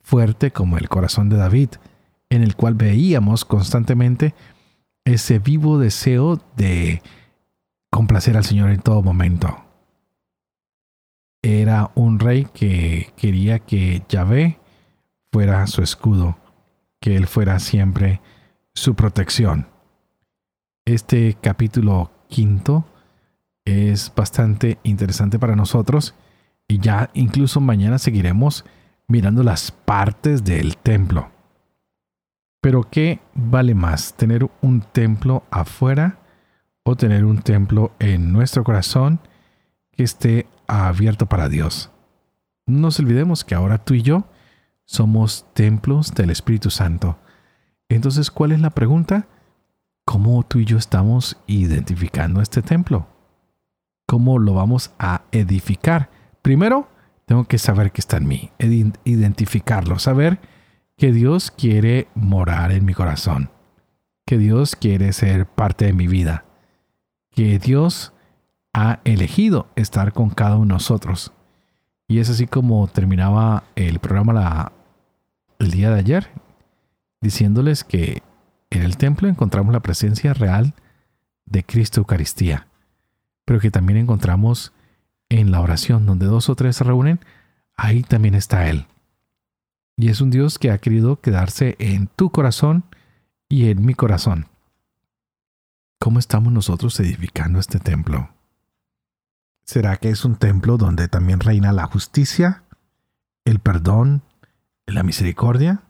fuerte 0.00 0.52
como 0.52 0.78
el 0.78 0.88
corazón 0.88 1.28
de 1.28 1.36
David, 1.36 1.68
en 2.30 2.42
el 2.42 2.56
cual 2.56 2.74
veíamos 2.74 3.44
constantemente 3.44 4.34
ese 5.04 5.38
vivo 5.38 5.78
deseo 5.78 6.40
de 6.56 7.02
complacer 7.90 8.36
al 8.36 8.44
Señor 8.44 8.70
en 8.70 8.80
todo 8.80 9.02
momento. 9.02 9.64
Era 11.42 11.90
un 11.94 12.18
rey 12.18 12.46
que 12.52 13.12
quería 13.16 13.58
que 13.58 14.02
Yahvé 14.08 14.58
fuera 15.30 15.66
su 15.66 15.82
escudo, 15.82 16.38
que 17.00 17.16
Él 17.16 17.26
fuera 17.26 17.58
siempre 17.58 18.20
su 18.72 18.94
protección. 18.94 19.68
Este 20.86 21.36
capítulo 21.40 22.10
quinto 22.28 22.84
es 23.64 24.12
bastante 24.14 24.78
interesante 24.82 25.38
para 25.38 25.56
nosotros 25.56 26.14
y 26.66 26.78
ya 26.78 27.10
incluso 27.14 27.60
mañana 27.60 27.98
seguiremos 27.98 28.64
mirando 29.06 29.42
las 29.42 29.70
partes 29.70 30.44
del 30.44 30.76
templo. 30.76 31.33
Pero 32.64 32.88
¿qué 32.90 33.20
vale 33.34 33.74
más? 33.74 34.14
¿Tener 34.14 34.48
un 34.62 34.80
templo 34.80 35.42
afuera 35.50 36.16
o 36.82 36.96
tener 36.96 37.26
un 37.26 37.42
templo 37.42 37.92
en 37.98 38.32
nuestro 38.32 38.64
corazón 38.64 39.20
que 39.92 40.02
esté 40.02 40.46
abierto 40.66 41.26
para 41.26 41.50
Dios? 41.50 41.90
No 42.64 42.78
nos 42.78 42.98
olvidemos 42.98 43.44
que 43.44 43.54
ahora 43.54 43.76
tú 43.76 43.92
y 43.92 44.00
yo 44.00 44.24
somos 44.86 45.44
templos 45.52 46.14
del 46.14 46.30
Espíritu 46.30 46.70
Santo. 46.70 47.18
Entonces, 47.90 48.30
¿cuál 48.30 48.52
es 48.52 48.60
la 48.62 48.70
pregunta? 48.70 49.28
¿Cómo 50.06 50.42
tú 50.42 50.58
y 50.58 50.64
yo 50.64 50.78
estamos 50.78 51.36
identificando 51.46 52.40
este 52.40 52.62
templo? 52.62 53.06
¿Cómo 54.06 54.38
lo 54.38 54.54
vamos 54.54 54.90
a 54.98 55.20
edificar? 55.32 56.08
Primero, 56.40 56.88
tengo 57.26 57.44
que 57.44 57.58
saber 57.58 57.92
que 57.92 58.00
está 58.00 58.16
en 58.16 58.26
mí, 58.26 58.52
identificarlo, 59.04 59.98
saber 59.98 60.38
que 60.96 61.12
Dios 61.12 61.50
quiere 61.50 62.08
morar 62.14 62.72
en 62.72 62.84
mi 62.84 62.94
corazón, 62.94 63.50
que 64.26 64.38
Dios 64.38 64.76
quiere 64.76 65.12
ser 65.12 65.46
parte 65.46 65.86
de 65.86 65.92
mi 65.92 66.06
vida, 66.06 66.44
que 67.30 67.58
Dios 67.58 68.12
ha 68.72 69.00
elegido 69.04 69.68
estar 69.76 70.12
con 70.12 70.30
cada 70.30 70.56
uno 70.56 70.66
de 70.66 70.74
nosotros. 70.74 71.32
Y 72.06 72.18
es 72.18 72.30
así 72.30 72.46
como 72.46 72.86
terminaba 72.86 73.64
el 73.76 73.98
programa 73.98 74.72
el 75.58 75.70
día 75.70 75.90
de 75.90 75.98
ayer, 75.98 76.30
diciéndoles 77.20 77.84
que 77.84 78.22
en 78.70 78.82
el 78.82 78.96
templo 78.96 79.28
encontramos 79.28 79.72
la 79.72 79.80
presencia 79.80 80.34
real 80.34 80.74
de 81.46 81.64
Cristo 81.64 82.00
Eucaristía, 82.00 82.66
pero 83.44 83.60
que 83.60 83.70
también 83.70 83.98
encontramos 83.98 84.72
en 85.28 85.50
la 85.50 85.60
oración 85.60 86.06
donde 86.06 86.26
dos 86.26 86.48
o 86.48 86.54
tres 86.54 86.76
se 86.76 86.84
reúnen, 86.84 87.20
ahí 87.76 88.02
también 88.02 88.34
está 88.34 88.68
Él. 88.68 88.86
Y 89.96 90.08
es 90.08 90.20
un 90.20 90.30
Dios 90.30 90.58
que 90.58 90.70
ha 90.70 90.78
querido 90.78 91.20
quedarse 91.20 91.76
en 91.78 92.08
tu 92.08 92.30
corazón 92.30 92.84
y 93.48 93.68
en 93.68 93.84
mi 93.84 93.94
corazón. 93.94 94.48
¿Cómo 96.00 96.18
estamos 96.18 96.52
nosotros 96.52 96.98
edificando 97.00 97.58
este 97.58 97.78
templo? 97.78 98.30
¿Será 99.64 99.96
que 99.96 100.10
es 100.10 100.24
un 100.24 100.36
templo 100.36 100.76
donde 100.76 101.08
también 101.08 101.40
reina 101.40 101.72
la 101.72 101.86
justicia, 101.86 102.64
el 103.44 103.60
perdón, 103.60 104.22
la 104.86 105.02
misericordia? 105.02 105.82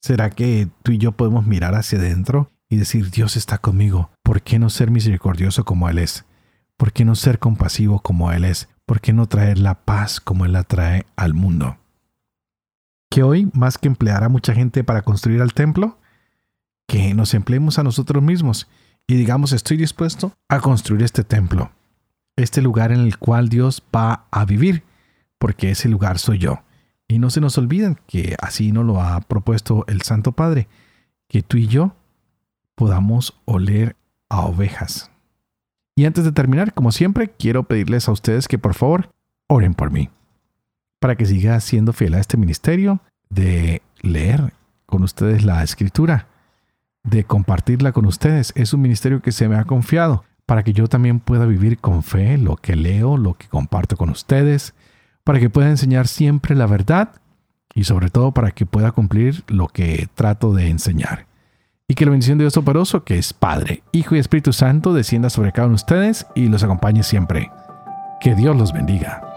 ¿Será 0.00 0.30
que 0.30 0.68
tú 0.82 0.92
y 0.92 0.98
yo 0.98 1.12
podemos 1.12 1.46
mirar 1.46 1.74
hacia 1.74 1.98
adentro 1.98 2.52
y 2.68 2.76
decir, 2.76 3.10
Dios 3.10 3.36
está 3.36 3.58
conmigo? 3.58 4.10
¿Por 4.22 4.42
qué 4.42 4.58
no 4.58 4.70
ser 4.70 4.90
misericordioso 4.90 5.64
como 5.64 5.88
Él 5.88 5.98
es? 5.98 6.24
¿Por 6.76 6.92
qué 6.92 7.04
no 7.04 7.14
ser 7.14 7.38
compasivo 7.38 8.00
como 8.00 8.30
Él 8.32 8.44
es? 8.44 8.68
¿Por 8.86 9.00
qué 9.00 9.12
no 9.12 9.26
traer 9.26 9.58
la 9.58 9.84
paz 9.84 10.20
como 10.20 10.44
Él 10.44 10.52
la 10.52 10.62
trae 10.62 11.06
al 11.16 11.34
mundo? 11.34 11.78
Que 13.12 13.22
hoy, 13.22 13.50
más 13.52 13.76
que 13.76 13.88
emplear 13.88 14.24
a 14.24 14.30
mucha 14.30 14.54
gente 14.54 14.84
para 14.84 15.02
construir 15.02 15.42
el 15.42 15.52
templo, 15.52 15.98
que 16.88 17.12
nos 17.12 17.34
empleemos 17.34 17.78
a 17.78 17.82
nosotros 17.82 18.22
mismos 18.22 18.68
y 19.06 19.16
digamos, 19.16 19.52
estoy 19.52 19.76
dispuesto 19.76 20.32
a 20.48 20.60
construir 20.60 21.02
este 21.02 21.22
templo, 21.22 21.70
este 22.36 22.62
lugar 22.62 22.90
en 22.90 23.00
el 23.00 23.18
cual 23.18 23.50
Dios 23.50 23.82
va 23.94 24.24
a 24.30 24.46
vivir, 24.46 24.82
porque 25.38 25.72
ese 25.72 25.90
lugar 25.90 26.18
soy 26.18 26.38
yo. 26.38 26.62
Y 27.06 27.18
no 27.18 27.28
se 27.28 27.42
nos 27.42 27.58
olviden 27.58 27.98
que 28.06 28.34
así 28.40 28.72
nos 28.72 28.86
lo 28.86 29.02
ha 29.02 29.20
propuesto 29.20 29.84
el 29.88 30.00
Santo 30.00 30.32
Padre, 30.32 30.68
que 31.28 31.42
tú 31.42 31.58
y 31.58 31.66
yo 31.66 31.94
podamos 32.74 33.38
oler 33.44 33.94
a 34.30 34.40
ovejas. 34.46 35.10
Y 35.94 36.06
antes 36.06 36.24
de 36.24 36.32
terminar, 36.32 36.72
como 36.72 36.92
siempre, 36.92 37.28
quiero 37.28 37.64
pedirles 37.64 38.08
a 38.08 38.12
ustedes 38.12 38.48
que 38.48 38.58
por 38.58 38.72
favor 38.72 39.10
oren 39.48 39.74
por 39.74 39.90
mí 39.90 40.08
para 41.02 41.16
que 41.16 41.26
siga 41.26 41.58
siendo 41.58 41.92
fiel 41.92 42.14
a 42.14 42.20
este 42.20 42.36
ministerio, 42.36 43.00
de 43.28 43.82
leer 44.02 44.52
con 44.86 45.02
ustedes 45.02 45.44
la 45.44 45.64
escritura, 45.64 46.28
de 47.02 47.24
compartirla 47.24 47.90
con 47.90 48.06
ustedes. 48.06 48.52
Es 48.54 48.72
un 48.72 48.82
ministerio 48.82 49.20
que 49.20 49.32
se 49.32 49.48
me 49.48 49.56
ha 49.56 49.64
confiado 49.64 50.22
para 50.46 50.62
que 50.62 50.72
yo 50.72 50.86
también 50.86 51.18
pueda 51.18 51.44
vivir 51.44 51.78
con 51.78 52.04
fe 52.04 52.38
lo 52.38 52.54
que 52.54 52.76
leo, 52.76 53.16
lo 53.16 53.34
que 53.34 53.48
comparto 53.48 53.96
con 53.96 54.10
ustedes, 54.10 54.74
para 55.24 55.40
que 55.40 55.50
pueda 55.50 55.70
enseñar 55.70 56.06
siempre 56.06 56.54
la 56.54 56.66
verdad 56.66 57.10
y 57.74 57.82
sobre 57.82 58.08
todo 58.08 58.30
para 58.30 58.52
que 58.52 58.64
pueda 58.64 58.92
cumplir 58.92 59.42
lo 59.48 59.66
que 59.66 60.08
trato 60.14 60.54
de 60.54 60.68
enseñar. 60.68 61.26
Y 61.88 61.96
que 61.96 62.04
la 62.04 62.12
bendición 62.12 62.38
de 62.38 62.44
Dios 62.44 62.54
Toporoso, 62.54 63.02
que 63.02 63.18
es 63.18 63.32
Padre, 63.32 63.82
Hijo 63.90 64.14
y 64.14 64.20
Espíritu 64.20 64.52
Santo, 64.52 64.94
descienda 64.94 65.30
sobre 65.30 65.50
cada 65.50 65.66
uno 65.66 65.72
de 65.72 65.82
ustedes 65.82 66.26
y 66.36 66.46
los 66.46 66.62
acompañe 66.62 67.02
siempre. 67.02 67.50
Que 68.20 68.36
Dios 68.36 68.56
los 68.56 68.72
bendiga. 68.72 69.31